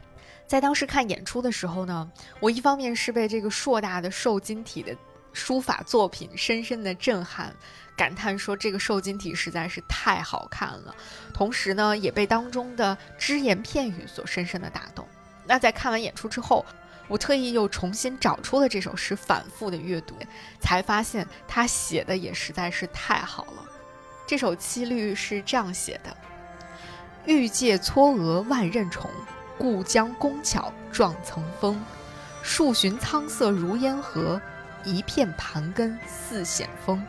[0.48, 4.96] 在当时看演出的时候呢，我一方面是被这个硕大的瘦金体的
[5.34, 7.54] 书法作品深深的震撼，
[7.98, 10.96] 感叹说这个瘦金体实在是太好看了，
[11.34, 15.06] 同时呢，也被当中的只言片语所深深的打动。
[15.46, 16.66] 那在看完演出之后，
[17.10, 20.16] 我特意又重新找出了这首诗，反复的阅读，
[20.62, 23.66] 才发现他写的也实在是太好了。
[24.26, 26.18] 这首七律是这样写的：
[27.26, 29.10] 欲借嵯峨万仞重。
[29.58, 31.82] 故将工巧撞层峰，
[32.44, 34.42] 数寻苍色如烟河，
[34.84, 37.04] 一片盘根似险峰。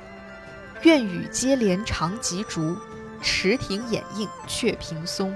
[0.83, 2.77] 愿与接连长棘竹，
[3.21, 5.35] 池亭掩映却平松。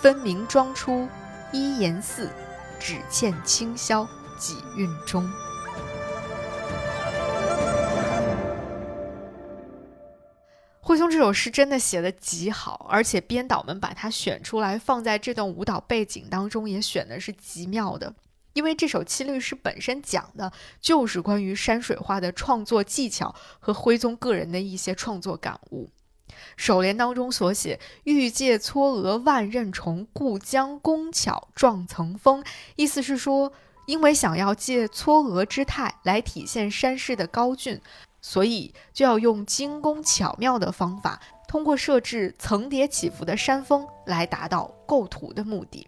[0.00, 1.08] 分明装出
[1.52, 2.30] 一言寺，
[2.78, 4.06] 只欠清宵
[4.38, 5.28] 几韵中。
[10.86, 18.14] 徽宗这首诗真的写的极好，而且编导们把它选出来放在这段舞蹈背景当中，也选的是极妙的。
[18.52, 25.90] 因为这首七律诗本身讲的就是关于山水画的创作技巧和徽宗个人的一些创作感悟。
[26.56, 32.44] 首联当中所写“欲借嵯峨万仞重，故将工巧状层峰”，
[32.76, 33.52] 意思是说，
[33.86, 37.80] 因为想要借嵯峨之态来体现山势的高峻。
[38.20, 45.86] 所以就要用精工巧妙的方法，通过设置层叠起伏的山峰来达到构图的目的。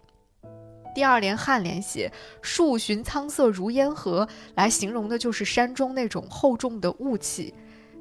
[0.95, 2.11] 第二联颔联写
[2.41, 7.53] “树寻苍色如烟河”，来形容的就是山中那种厚重的雾气。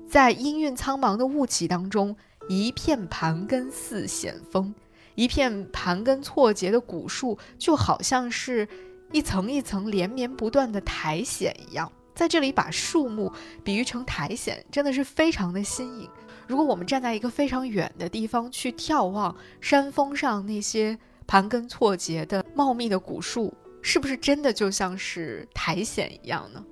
[0.09, 2.17] 在阴郁苍茫的雾气当中，
[2.49, 4.75] 一片盘根似险峰，
[5.15, 8.67] 一片盘根错节的古树，就好像是
[9.13, 11.93] 一层一层连绵不断的苔藓一样。
[12.19, 16.11] 在这里把树木比喻成苔藓，真的是非常的新颖。
[16.49, 26.65] 如果我们站在一个非常远的地方去眺望山峰上那些盘根错节的茂密的古树，是不是真的就像是苔藓一样呢？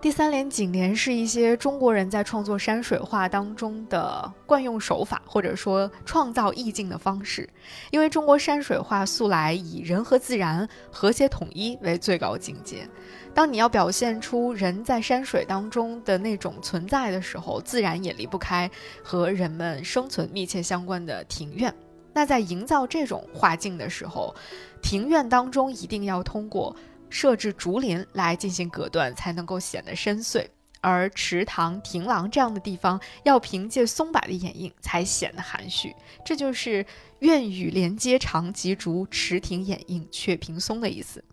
[0.00, 7.46] 第三联颈联是一些中国人在创作山水画当中的惯用手法，或者说创造意境的方式。
[7.90, 12.88] 因为中国山水画素来以人和自然和谐统一为最高境界。
[13.34, 18.70] 当你要表现出人在山水当中的那种存在的时候，自然也离不开
[19.02, 21.74] 和人们生存密切相关的庭院。
[22.12, 24.34] 那在营造这种画境的时候，
[24.82, 26.74] 庭院当中一定要通过。
[27.12, 30.46] 设置竹林来进行隔断，才能够显得深邃；
[30.80, 35.92] 而池塘、亭廊这样的地方，要凭借松柏的掩映，才显得含蓄。
[36.24, 36.86] 这就是
[37.18, 41.24] “院宇连接长及竹，池亭掩映却平松”的意思。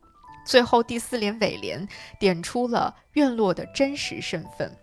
[0.47, 1.85] 最后第四联尾联
[2.17, 4.73] 点出了院落的真实身份，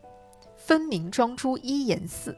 [0.59, 2.37] 分明装出依岩寺。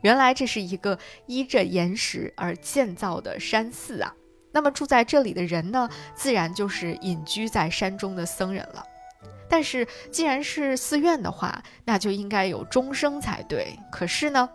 [0.00, 4.12] 原来这是一个依着岩石而建造的山寺啊。
[4.52, 8.82] 那么住在这里的人呢，自然就是隐居在山中的僧人了。
[9.50, 13.78] 但是既然是寺院的话，那就应该有钟声才对。
[13.90, 14.48] 可是呢，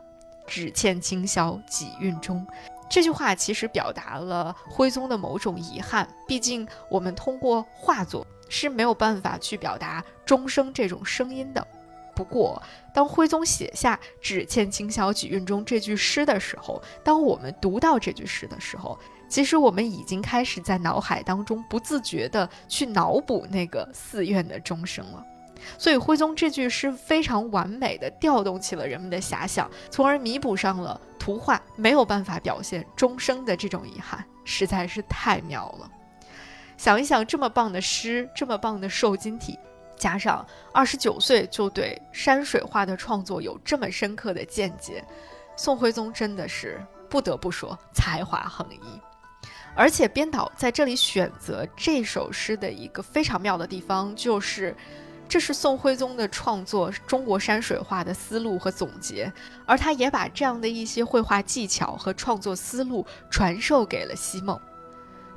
[0.48, 2.46] 只欠清宵几韵中，
[2.90, 6.08] 这句话其实表达了徽宗的某种遗憾。
[6.28, 11.66] 毕竟我们通过画作是没有办法去表达钟声这种声音的。
[12.16, 12.60] 不过，
[12.94, 18.98] 当徽宗写下“只欠清宵几韵中”这句诗的时候，当我们读到这句诗的时候，
[19.30, 25.24] 其实我们已经开始在脑海当中不自觉地去脑补那个寺院的钟声了，
[25.78, 35.90] 所以徽宗这句诗非常完美地调动起了人们的遐想，从而弥补上了图画没有办法表现终生的这种遗憾，实在是太妙了。
[36.78, 39.58] 想一想，这么棒的诗，这么棒的瘦金体，
[39.98, 45.04] 加上二十九岁就对山水画的创作有这么深刻的见解，
[45.56, 49.02] 宋徽宗真的是不得不说才华横溢。
[49.76, 54.76] 而且编导在这里选择这首诗的一个非常妙的地方，就是
[55.28, 59.32] 这是宋徽宗的创作中国山水画的思路和总结，
[59.66, 64.60] 而他也把这样的一些绘画技巧和创作思路传授给了西梦。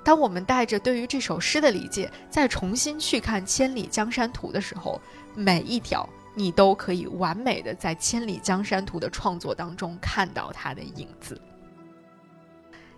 [0.03, 5.00] 当我们带着对于这首诗的理解，再重新去看《千里江山图》的时候，
[5.35, 11.40] 每一条你都可以完美的在《千里江山图》的创作当中看到它的影子。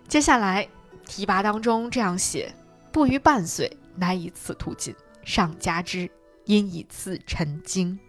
[0.07, 0.67] 接下来。
[1.05, 2.49] 提拔当中这样写
[2.89, 6.09] ：“不逾半岁，乃以此图尽，上加之，
[6.45, 7.99] 因以次成精。”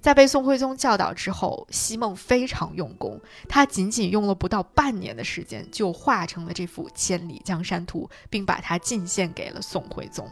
[0.00, 10.30] 在被宋徽宗教导之后，西梦非常用功，他仅仅用了不到半年的时间，就画成了这幅《千里江山图》，并把它进献给了宋徽宗。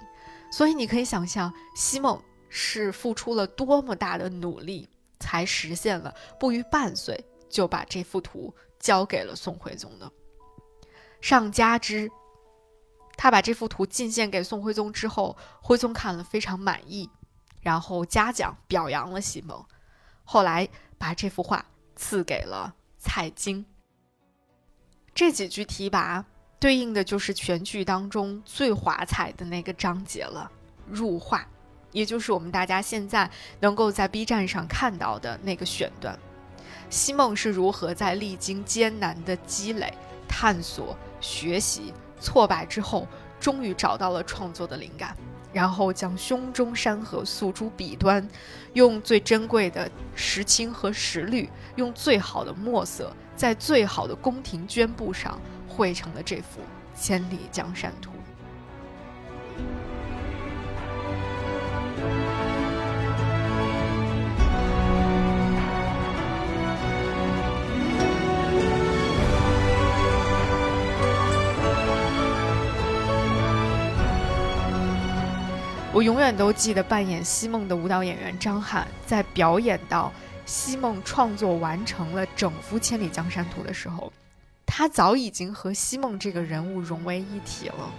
[0.53, 4.89] 所以你可以想象，西梦是付出了多么大的努力，
[5.19, 10.11] 才实现了不逾半岁就把这幅图交给了宋徽宗的。
[11.21, 12.09] 上加之，
[13.17, 17.09] 他把这幅图进献给宋徽宗之后，徽宗看了非常满意，
[17.61, 19.64] 然后嘉奖表扬了西蒙，
[20.25, 21.64] 后来把这幅画
[21.95, 23.64] 赐给了蔡京。
[25.14, 26.23] 这几句题跋
[26.59, 30.51] 对应的就是全剧当中最华彩的那个章节了——
[30.87, 31.47] 入画，
[31.93, 36.19] 也就是我们大家现在能够在 B 站上看到的那个选段。
[36.91, 39.93] 西梦是如何在历经艰难的积累、
[40.29, 43.07] 探索、学习、挫败之后，
[43.39, 45.17] 终于找到了创作的灵感，
[45.53, 48.27] 然后将胸中山河诉诸笔端，
[48.73, 56.61] 用最珍贵的石青和石绿，用最好的墨色，在最好的宫廷绢布上绘成了这幅
[57.01, 58.11] 《千里江山图》。
[75.97, 80.13] 我永远都记得扮演西梦的舞蹈演员张翰，在表演到
[80.45, 84.13] 西梦创作完成了整幅《千里江山图》的时候，
[84.67, 87.91] 他早已经和西梦这个人物融为一体了。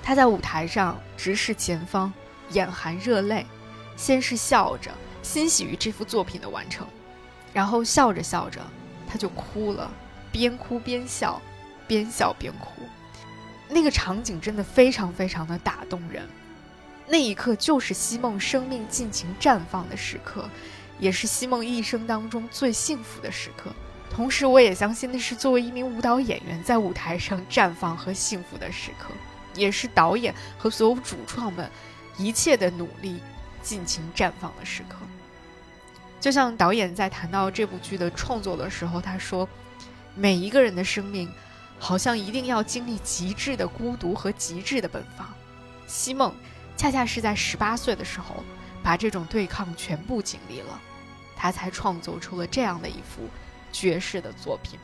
[0.00, 2.12] 他在舞台上直视前方，
[2.50, 3.44] 眼含热泪，
[3.96, 6.86] 先是笑着欣喜于这幅作品的完成，
[7.52, 8.60] 然后笑着笑着
[9.08, 9.90] 他就哭了，
[10.30, 11.42] 边哭边笑，
[11.88, 12.82] 边笑边哭，
[13.68, 16.22] 那个场景真的非常非常的打动人。
[17.06, 20.48] 那一刻就是西梦生命尽情绽放的时刻，
[20.98, 23.70] 也是西梦一生当中最幸福的时刻。
[24.10, 29.12] 同时，我也相信那是作为一名舞蹈演员在舞台上绽放和幸福的时刻，
[29.54, 31.68] 也是导演和所有主创们
[32.16, 33.20] 一切的努力
[33.62, 34.96] 尽情绽放的时刻。
[36.20, 39.46] 就像导演在谈到这部剧的创作的时候，他说
[40.16, 41.30] ：“每一个人的生命，
[41.78, 45.28] 好像一定要经历极致的孤独和极致的奔放。”
[45.86, 46.34] 西梦。
[46.76, 48.42] 恰恰是在十八岁的时候，
[48.82, 50.80] 把这种对抗全部经历了，
[51.36, 53.28] 他才创作出了这样的一幅
[53.72, 54.78] 绝世的作品。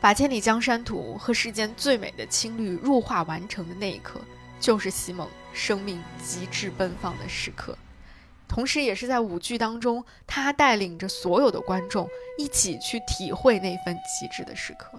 [0.00, 4.18] 把《千里江山图》和世间最美的青绿入画完成的那一刻，
[4.58, 7.76] 就是西蒙生命极致奔放的时刻，
[8.48, 12.08] 同时也是在舞剧当中，他带领着所有的观众
[12.38, 14.98] 一起去体会那份极致的时刻。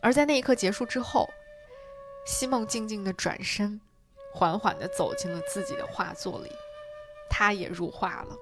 [0.00, 1.28] 而在那一刻结束之后，
[2.26, 3.78] 西蒙静静的转身。
[4.38, 6.52] 缓缓地走进了自己的画作里，
[7.28, 8.38] 他也入画了。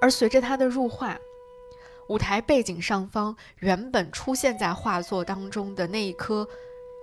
[0.00, 1.16] 而随着他的入画，
[2.08, 6.48] 舞台背景上方原本出现在画作当中的那一颗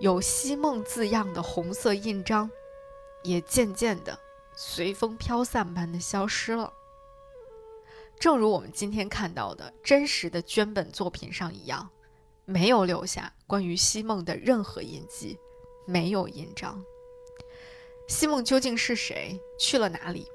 [0.01, 2.51] 有“西梦”字样的红色印章，
[3.23, 4.19] 也渐渐地
[4.53, 6.73] 随风飘散般的消失了。
[8.19, 11.89] 正如我们今天看到的真实的绢本作品上一样，
[12.43, 15.39] 没有留下关于西梦的任何印记，
[15.85, 16.83] 没有印章。
[18.11, 19.39] 西梦究竟是谁？
[19.57, 20.27] 去了哪里？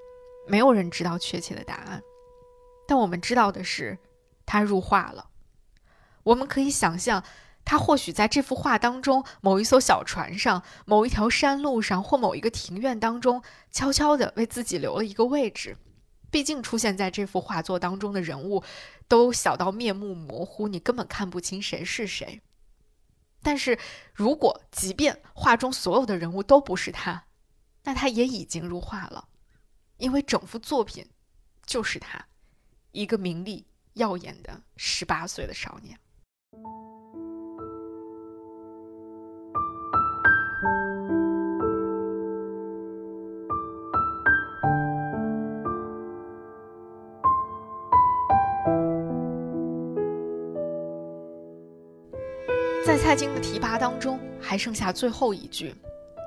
[0.49, 2.03] 没有人知道确切的答案。
[2.89, 3.99] 但我们知道的是，
[4.47, 5.29] 他入画了。
[6.23, 7.23] 我们可以想象，
[7.67, 15.77] 他或许在这幅画当中某一艘小船上、某一条山路上，或某一个庭院当中，悄悄地为自己留了一个位置。
[16.31, 18.65] 毕竟，出现在这幅画作当中的人物，
[19.07, 22.41] 都小到面目模糊，你根本看不清谁是谁。
[23.43, 23.79] 但是
[24.15, 27.26] 如果，即便画中所有的人物都不是他，
[27.89, 29.29] 那他也已经入画了，
[29.97, 31.07] 因为整幅作品
[31.65, 32.27] 就是他，
[32.91, 35.97] 一个名利耀眼的十八岁的少年。
[52.85, 55.73] 在蔡京的提拔当中，还剩下最后一句。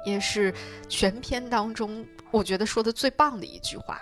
[0.05, 0.53] 也是
[0.87, 4.01] 全篇当中，我觉得说的最棒的一句话，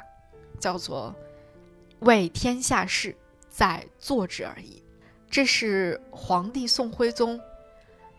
[0.60, 1.16] 叫做
[2.00, 3.16] “为天下事，
[3.50, 4.84] 在做之而已”。
[5.30, 7.40] 这是皇帝宋徽宗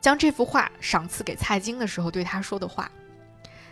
[0.01, 2.91] 将这幅画赏赐给蔡京的时候对他说的话。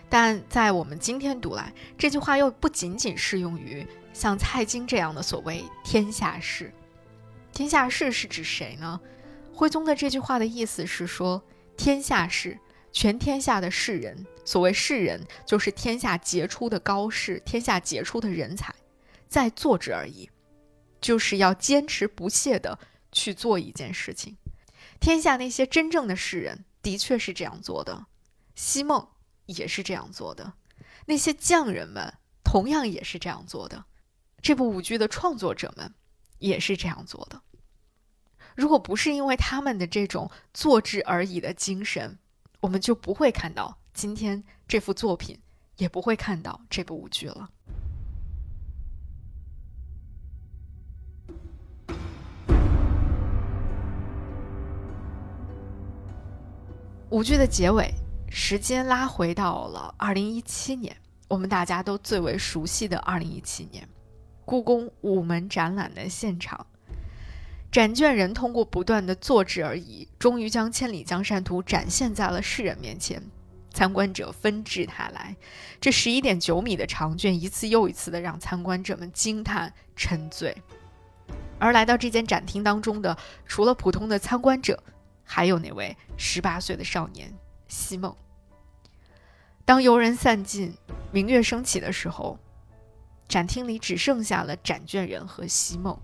[0.08, 6.72] 但在我们今天读来，这句话又不仅仅适用于像蔡京这样的所谓“天下事”。
[7.52, 9.00] 天下事是指谁呢？
[9.52, 11.42] 徽宗的这句话的意思是说，
[11.76, 12.58] 天下事。
[12.96, 18.74] 全天下的士人，所谓士人，就是天下杰出的高士，天下杰出的人才，
[19.28, 20.30] 在做之而已，
[20.98, 22.78] 就是要坚持不懈的
[23.12, 24.38] 去做一件事情。
[24.98, 28.06] 天下那些真正的士人，的确是这样做的，
[28.54, 29.06] 西梦
[29.44, 30.54] 也是这样做的，
[31.04, 33.84] 那些匠人们同样也是这样做的，
[34.40, 35.92] 这部舞剧的创作者们
[36.38, 37.42] 也是这样做的。
[38.54, 42.18] 如果不是因为他们的这种做之而已的精神，
[42.66, 45.38] 我们就不会看到今天这幅作品，
[45.76, 47.48] 也不会看到这部舞剧了。
[57.10, 57.88] 舞剧的结尾，
[58.28, 60.96] 时间拉回到了二零一七年，
[61.28, 63.88] 我们大家都最为熟悉的二零一七年，
[64.44, 66.66] 故宫午门展览的现场，
[67.70, 73.22] 展卷人通过不断的坐置而已，终于将《千里江山图》展现在了世人面前。
[73.72, 75.36] 参观者纷至沓来，
[75.80, 80.56] 这十一点九米的长卷一次又一次的让参观者们惊叹沉醉。
[81.58, 84.82] 而来到这间展厅当中的，除了普通的参观者。
[85.28, 87.34] 还有那位十八岁的少年
[87.66, 88.14] 西梦。
[89.64, 90.72] 当游人散尽，
[91.10, 92.38] 明月升起的时候，
[93.26, 96.00] 展厅里只剩下了展卷人和西梦。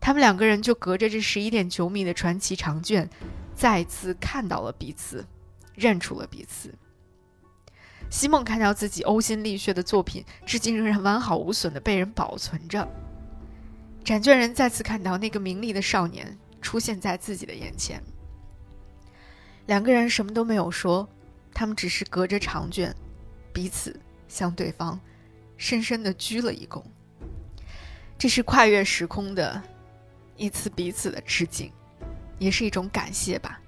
[0.00, 3.08] 他们两个人就隔着这十一点九米的传奇长卷，
[3.54, 5.26] 再次看到了彼此，
[5.74, 6.74] 认出了彼此。
[8.10, 12.88] 西梦看到自己呕心沥血的作品，至今仍然完好无损的被人保存着。
[14.04, 16.38] 展卷人再次看到那个明丽的少年。
[16.60, 18.02] 出现在自己的眼前，
[19.66, 21.08] 两个人什么都没有说，
[21.54, 22.92] 他们只是隔着长卷，
[23.52, 24.98] 彼此向对方
[25.56, 26.82] 深深的鞠了一躬。
[28.18, 29.62] 这是跨越时空的
[30.38, 31.70] 一次彼此的致敬，
[32.38, 33.60] 也是一种感谢吧。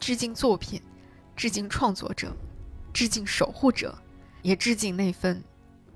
[0.00, 0.82] 致敬作品，
[1.36, 2.34] 致敬创作者，
[2.92, 3.96] 致敬守护者，
[4.42, 5.40] 也致敬那份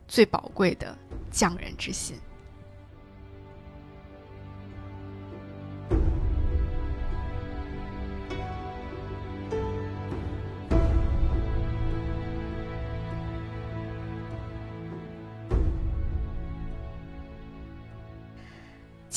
[0.07, 0.97] 最宝贵的
[1.31, 2.17] 匠人之心。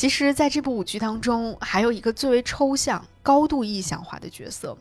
[0.02, 4.76] 其实，在这部舞剧当中，还有一个最为抽象、高度意象化的角色，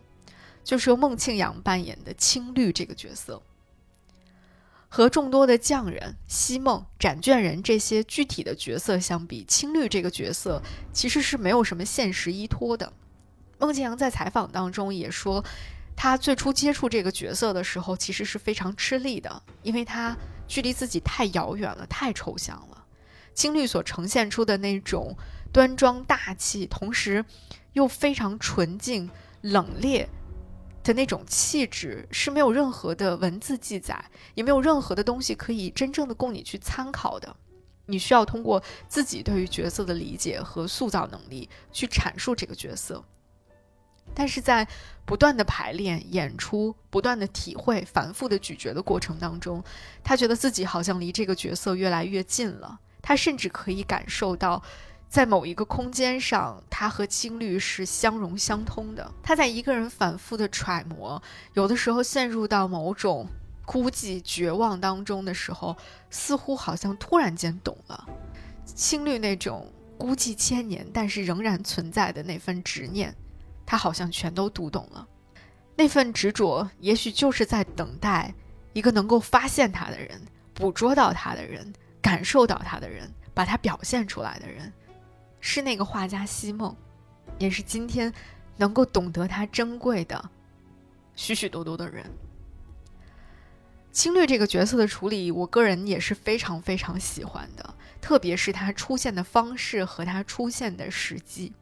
[0.64, 3.42] 就是由孟庆阳扮演的青绿这个角色。
[4.88, 12.90] 和众多的匠人、西梦、展卷人这些具体的角色相比，青绿这个角色其实是没有什么现实依托的。
[13.58, 15.44] 孟庆阳在采访当中也说，
[15.94, 20.16] 他最初接触这个角色的时候，其实是非常吃力的，因为他
[20.48, 22.79] 距离自己太遥远了，太抽象了。
[23.34, 25.16] 青绿所呈现出的那种
[25.52, 27.24] 端庄大气，同时
[27.72, 29.10] 又非常纯净
[29.42, 30.06] 冷冽
[30.82, 34.04] 的那种气质，是没有任何的文字记载，
[34.34, 37.36] 也没有任何的东西可以真正的供你去参考的。
[37.86, 43.04] 你需要通过自己对于角色的理解和塑造能力去阐述这个角色。
[44.14, 44.66] 但是在
[45.04, 49.62] 不断的排练、演出、不断的体会、反复的咀嚼的过程当中，
[50.02, 52.80] 他觉得自己好像离这个角色越来越近了。
[53.02, 54.62] 他甚至可以感受到，
[55.08, 59.12] 在某一个空间上，他和青绿是相融相通的。
[59.22, 61.20] 他在一个人反复的揣摩，
[61.54, 63.26] 有的时候陷入到某种
[63.64, 65.76] 孤寂、绝望当中的时候，
[66.10, 68.06] 似乎好像突然间懂了
[68.64, 73.14] 青绿那种孤寂千年但是仍然存在的那份执念，
[73.66, 75.06] 他好像全都读懂了。
[75.76, 78.32] 那份执着，也许就是在等待
[78.72, 80.20] 一个能够发现他的人，
[80.54, 81.72] 捕捉到他的人。
[82.00, 84.72] 感受到他的人，把他表现出来的人，
[85.40, 86.74] 是那个画家西梦，
[87.38, 88.12] 也是今天
[88.56, 90.30] 能够懂得他珍贵的
[91.14, 92.04] 许许多多的人。
[93.92, 101.52] 青绿这个角色的处理，我个人也是非常非常喜欢的，特别是他出现的方式和他出现的时机。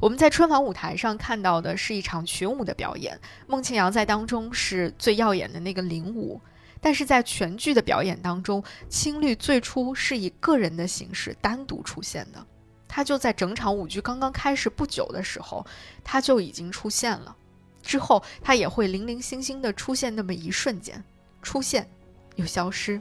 [0.00, 6.40] 我们在春晚舞台上看到的是一场群舞的表演，孟庆阳在当中是最耀眼的那个领舞。
[6.84, 12.46] 但是在全剧的表演当中，青绿最初是以个人的形式单独出现的，
[12.86, 15.64] 他就在整场舞剧刚刚开始不久的时候，
[16.04, 17.34] 他就已经出现了，
[17.82, 21.02] 之后他也会零零星星的出现那么一瞬间，
[21.40, 21.88] 出现
[22.36, 23.00] 又消失，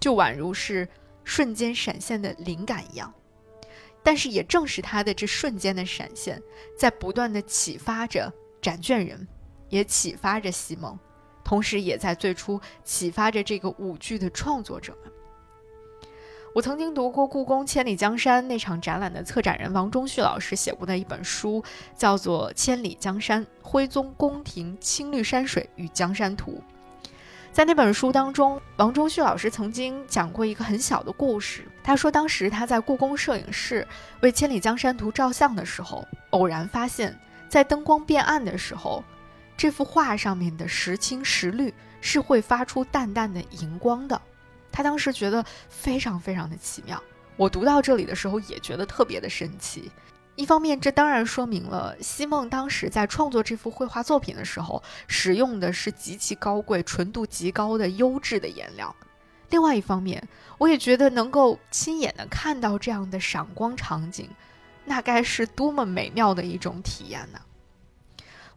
[0.00, 0.88] 就宛如是
[1.22, 3.14] 瞬间闪现的灵感一样。
[4.02, 6.42] 但是也正是他的这瞬间的闪现，
[6.76, 9.24] 在不断的启发着展卷人，
[9.68, 10.98] 也启发着西蒙。
[11.50, 15.12] 同时，也在最初启发着这个舞剧的创作者们。
[16.54, 21.60] 我曾经读过故宫《千里江山》那场展览的策展人王中旭老师写过的一本书，
[21.96, 26.62] 叫做《千里江山：徽宗宫廷青绿山水与江山图》。
[27.50, 31.66] 在那本书当中，王中旭老师曾经讲过一个很小的故事。
[31.82, 33.84] 他说，当时他在故宫摄影室
[34.20, 39.02] 为《千里江山图》照相的时候，偶然发现，在灯光变暗的时候。
[39.60, 44.18] 这幅画上面的时青时绿是会发出淡淡的荧光的，
[44.72, 46.98] 他当时觉得非常非常的奇妙。
[47.36, 49.92] 我读到这里的时候也觉得特别的神奇，
[50.34, 58.96] 一方面，这当然说明了西梦当时在创作这幅绘画作品的时候，使用的是极其高贵、纯度极高的优质的颜料。
[59.50, 64.26] 另外一方面，我也觉得能够亲眼的看到这样的闪光场景，
[64.86, 67.38] 那该是多么美妙的一种体验呢？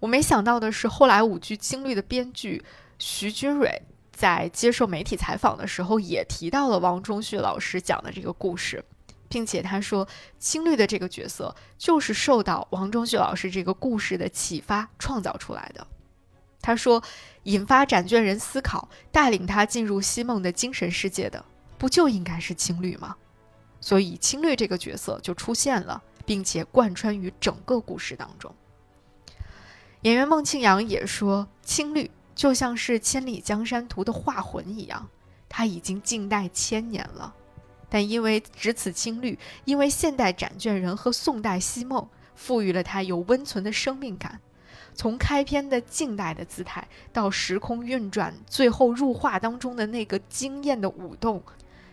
[0.03, 2.61] 我没想到的是，后来舞剧《青绿》的编剧
[2.99, 3.81] 徐君蕊
[4.11, 8.83] 在接受媒体采访的时候，也提到了王中旭老师讲的这个故事。
[9.29, 10.05] 并且他说，
[10.37, 15.87] 青绿的这个角色就是受到王中旭老师这个故事的启发创造出来的。
[16.61, 17.01] 他说，
[17.43, 21.45] 引发展卷人思考、带领他进入西梦的精神世界的，
[21.77, 23.15] 不就应该是青绿吗？
[23.79, 28.53] 所以青绿这个角色就出现了，并且贯穿于整个故事当中。
[30.03, 35.07] 演员孟庆阳也说，青绿就像是《千里江山图》的画魂一样，
[35.47, 37.33] 它已经静待千年了。
[37.89, 44.41] 但因为只此青绿，因为现代展卷人和宋代西梦赋予了它有温存的生命感，
[44.93, 51.41] 从开篇的静待的姿态，到时空运转，最后入画当中的那个惊艳的舞动，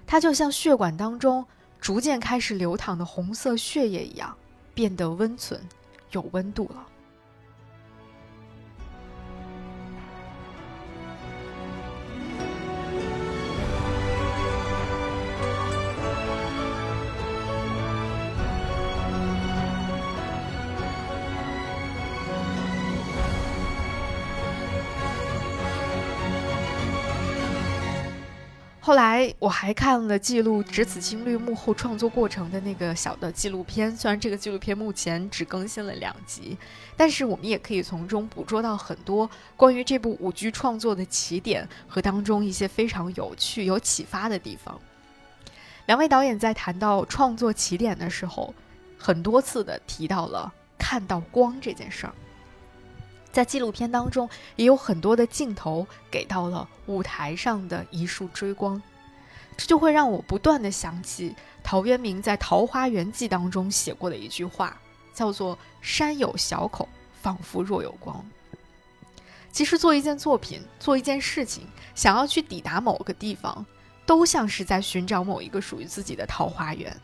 [0.04, 1.46] 它就像血管当中
[1.80, 4.36] 逐渐开始流淌的红色血液一样，
[4.74, 5.60] 变得温存，
[6.10, 6.88] 有温度了。
[28.82, 36.56] 后来我还看了记录《只此青绿》幕后创作过程的那个小的纪录片，虽然这个纪录片目前只更新了两集，
[36.96, 44.80] 但是我们也可以从中捕捉到很多关于这部舞剧创作的起点和当中一些非常有趣、有启发的地方。
[45.84, 48.54] 两位导演在谈到创作起点的时候，
[48.96, 52.14] 很多次的提到了看到光这件事儿。
[53.32, 58.82] 在纪录片当中，也有很多的镜头给到了舞台上的一束追光，
[59.56, 64.76] 这就会让我不断的想起陶渊明在《桃花源记》当中写过的一句话，
[65.14, 66.88] 叫做“山有小口，
[67.22, 68.24] 仿佛若有光”。
[69.52, 73.66] 其实做一件作品，做一件事情，想要去抵达某个地方，
[74.06, 76.96] 都像是在寻找某一个属于自己的桃花源。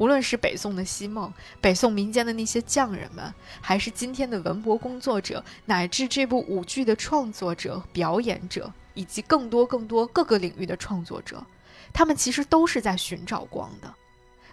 [0.00, 1.30] 无论是北宋的西梦，
[1.60, 11.44] 北宋民间的那些匠人们，还是今天的文博工作者，乃至这部舞剧的创作者、表演者，以及更多更多各个领域的创作者，
[11.92, 13.94] 他们其实都是在寻找光的。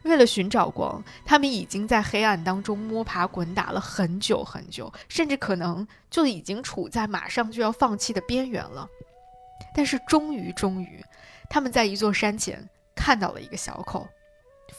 [0.03, 8.85] 为了寻找光，他们已经在黑暗当中摸爬滚打了很久很久，甚至可能就已经处在马上就要放弃的边缘了。
[9.73, 11.01] 但是终于，终于，
[11.49, 14.05] 他们在一座山前看到了一个小口。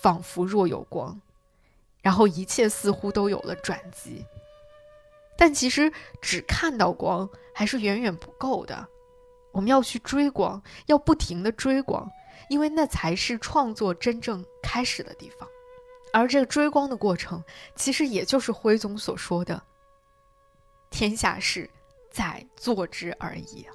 [0.00, 1.20] 仿佛若有光，
[2.00, 4.24] 然后一切似乎都有了转机。
[5.36, 8.88] 但其实只看到光还是远远不够的，
[9.52, 12.08] 我们要去追光，要不停的追光，
[12.48, 15.48] 因为那才是创作真正开始的地方。
[16.12, 17.42] 而这个追光的过程，
[17.76, 19.62] 其实也就是徽宗所说的
[20.90, 21.68] “天下事，
[22.10, 23.66] 在做之而已”。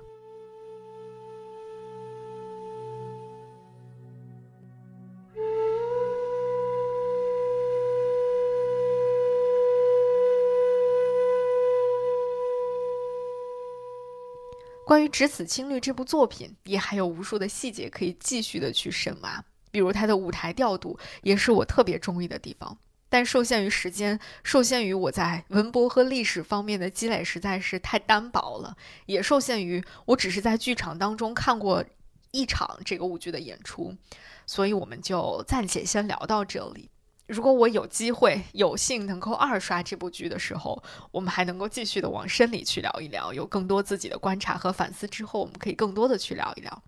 [14.94, 19.44] 关于《只此青绿》这部作品，也还有无数的细节可以继续的去深挖。
[19.72, 22.78] 比如它的舞台调度，也是我特别中意的地方。
[23.10, 28.78] 但受限于时间，受限于我在文博和历史方面的积累实在是太单薄了，
[29.08, 31.84] 也受限于我只是在剧场当中看过
[32.30, 33.98] 一场这个舞剧的演出，
[34.46, 36.92] 所以我们就暂且先聊到这里。
[37.28, 46.84] 如果我有机会、 有幸能够二刷这部剧的时候，我们还能够继续的往深里去聊一聊，有更多自己的观察和反思之后，我们可以更多的去聊一聊。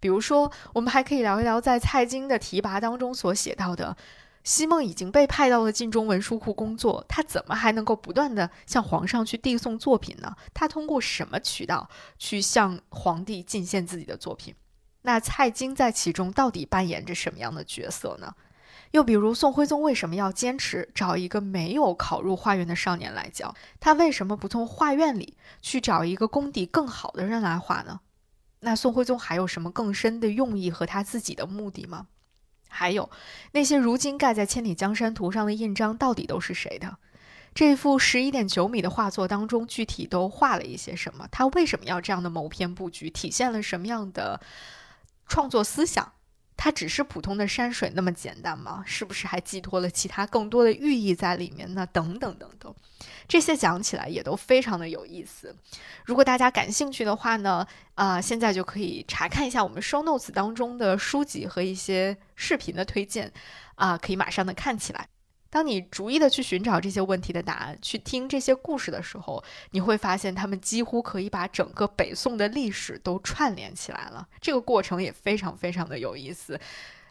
[0.00, 3.96] 比如说，我们还可以聊一聊在蔡京的提拔当中所写到的，
[4.44, 10.34] 西梦已经被派到了晋中文书库工作，他怎么还能够不断的向皇上去递送作品呢？
[10.54, 14.54] 他通过什么渠道去向皇帝进献自己的作品？
[15.02, 18.32] 那蔡京在其中到底扮演着什么样的角色呢？
[18.92, 23.54] 又比如，宋徽宗为什么要坚持找一个没有考入画院的少年来教？
[23.78, 28.00] 他为什么不从画院里去找一个功底更好的人来画呢？
[28.60, 32.06] 那宋徽宗还有什么更深的用意和他自己的目的吗？
[32.68, 33.08] 还有
[33.52, 36.96] 那些如今盖在《千里江山图》上的印章到底都是谁的？
[37.54, 41.26] 这幅十一点九米的画作当中，具体都画了一些什么？
[41.30, 43.08] 他为什么要这样的谋篇布局？
[43.10, 44.40] 体现了什么样的
[45.26, 46.12] 创作思想？
[46.58, 48.82] 它只是普通的山水那么简单吗？
[48.84, 51.86] 是不是还寄托了其他更多的寓意在里面呢？
[51.92, 52.74] 等等等等，
[53.28, 55.54] 这些讲起来也都非常的有意思。
[56.04, 63.32] 如果大家感兴趣的话呢，啊，现在就可以查看一下我们 show notes 当中的书籍和一些视频的推荐，
[63.76, 65.06] 啊，可以马上的看起来。
[65.50, 74.28] 当你逐一的去寻找这些问题的答案，去听这些故事的时候，你会发现他们几乎可以把整个北宋的历史都串联起来了。
[74.40, 76.60] 这个过程也非常非常的有意思，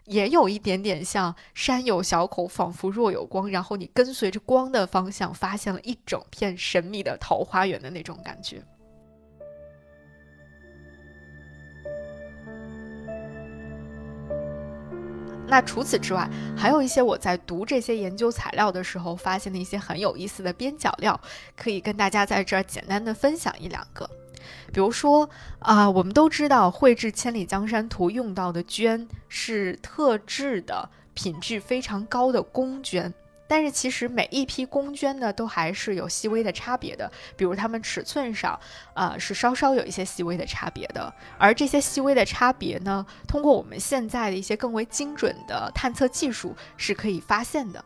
[0.06, 8.64] 也有一点点像山有小口，仿佛若有光，然后你跟随着光的方向，发现了一整片神秘的桃花源的那种感觉。
[15.50, 21.20] 那除此之外，还有一些我在读这些研究材料的时候发现的一些很有意思的边角料，
[21.56, 24.10] 可以跟大家在这儿简单的分享一两个。
[24.74, 25.30] 比如说
[25.60, 33.12] 啊，我们都知道绘制《千里江山图》用到的绢是特制的、品质非常高的宫绢。
[33.48, 38.60] 但是其实每一批宫绢呢，都还是有细微的差别的，比如它们尺寸上，
[38.94, 41.14] 呃，是稍稍有一些细微的差别的。
[41.38, 47.84] 而这些细微的差别呢，通过我们现在的一些更为精准的探测技术是可以发现的。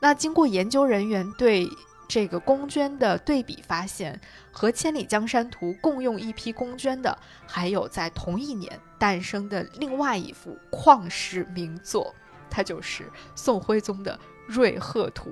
[0.00, 1.68] 那经过研究人员对
[2.08, 4.20] 这个宫绢的对比发现，
[4.52, 12.14] 和《千里江山图》共用一批宫绢的，还有在同一年诞生的另外一幅旷世名作，
[12.48, 14.14] 它就是宋徽宗的。
[14.46, 15.30] 《瑞鹤图》，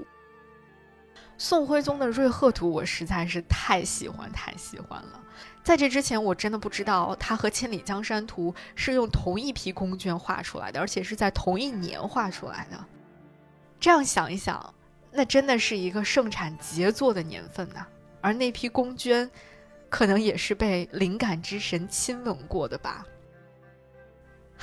[1.39, 5.21] 宋徽宗的《瑞鹤图》，我实在是太喜欢太喜欢了。
[5.63, 12.85] 在这之前，我真的不知道他和《千里江山图》是用同一批宫绢画出来的，而且是在同一年画出来的。
[13.81, 14.75] 这样想一想，
[15.11, 17.87] 那真的是一个盛产杰作的年份呐。
[18.21, 19.29] 而那批宫绢，
[19.89, 23.07] 可能也是被灵感之神亲吻过的吧。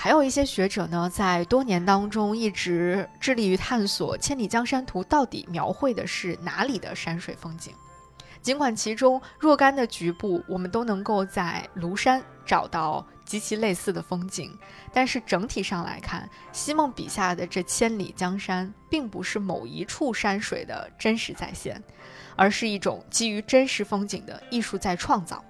[0.04, 7.72] 还有一些学者呢，在多年当中一直致力于探索《千里江山图》到底描绘的是哪里的山水风景。
[8.42, 14.58] 尽管其中若干的局部我们都能够在庐山找到极其类似的风景，
[14.92, 21.80] 但是整体上来看，西梦笔下的这千里江山，并不是某一处山水的真实再现，
[22.36, 25.46] 而是一种基于真实风景的艺术再创造，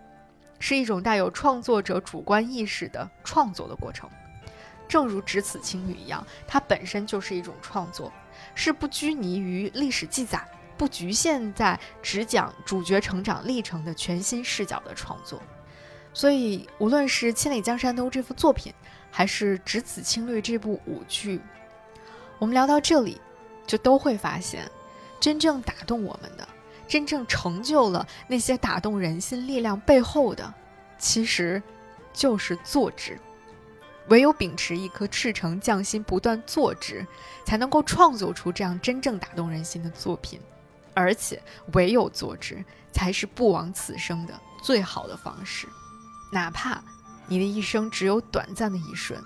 [0.59, 4.09] 是一种带有创作者主观意识的创作的过程。
[4.91, 8.11] 正如《只此青绿》一样，它本身就是一种创作，
[8.55, 10.45] 是不拘泥于历史记载、
[10.77, 15.41] 不局限在只讲主角成长历程的全新视角的创作。
[16.13, 18.73] 所以，无论是《千里江山图》这幅作品，
[19.09, 21.39] 还是《只此青绿》这部舞剧，
[22.37, 23.21] 我们聊到这里，
[23.65, 24.69] 就都会发现，
[25.21, 26.45] 真正打动我们的，
[26.85, 30.53] 真正成就了那些打动人心力量背后的，
[30.97, 31.63] 其实
[32.11, 33.13] 就是作者。
[34.09, 37.05] 唯有秉持一颗赤诚匠心，不断做之，
[37.45, 40.39] 才能够创作出这样真正打动人心的作品。
[40.93, 41.41] 而且，
[41.73, 45.67] 唯有做之，才是不枉此生的最好的方式。
[46.33, 46.83] 哪怕
[47.27, 49.21] 你的一生只有短暂的一瞬，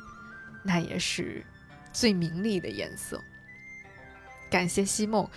[0.63, 1.43] 那也是
[1.91, 3.19] 最明丽的颜色。
[4.51, 5.27] 感谢西梦，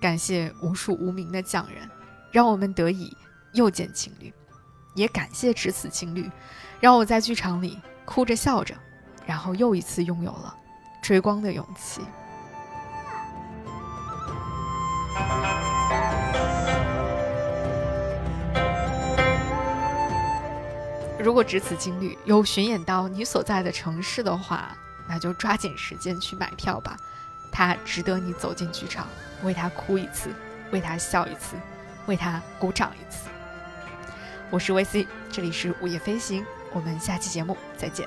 [0.00, 1.88] 感谢无数无名的匠人，
[2.32, 3.16] 让我们得以
[3.52, 4.32] 又见情侣。
[4.96, 6.28] 也感谢只此情侣，
[6.80, 8.74] 让我在剧场里哭着笑着。
[9.26, 10.56] 然后又一次拥有了
[11.02, 12.00] 追光的勇气。
[21.18, 24.76] 如果只此经历有巡演到你所在的城市的话，
[25.08, 26.96] 那就抓紧时间去买票吧。
[27.50, 29.08] 它值得你走进剧场，
[29.42, 30.30] 为他哭一次，
[30.70, 31.56] 为他笑一次，
[32.06, 33.28] 为他鼓掌一次。
[34.50, 38.06] 我是 VC，这里是午夜飞行，我们下期节目再见。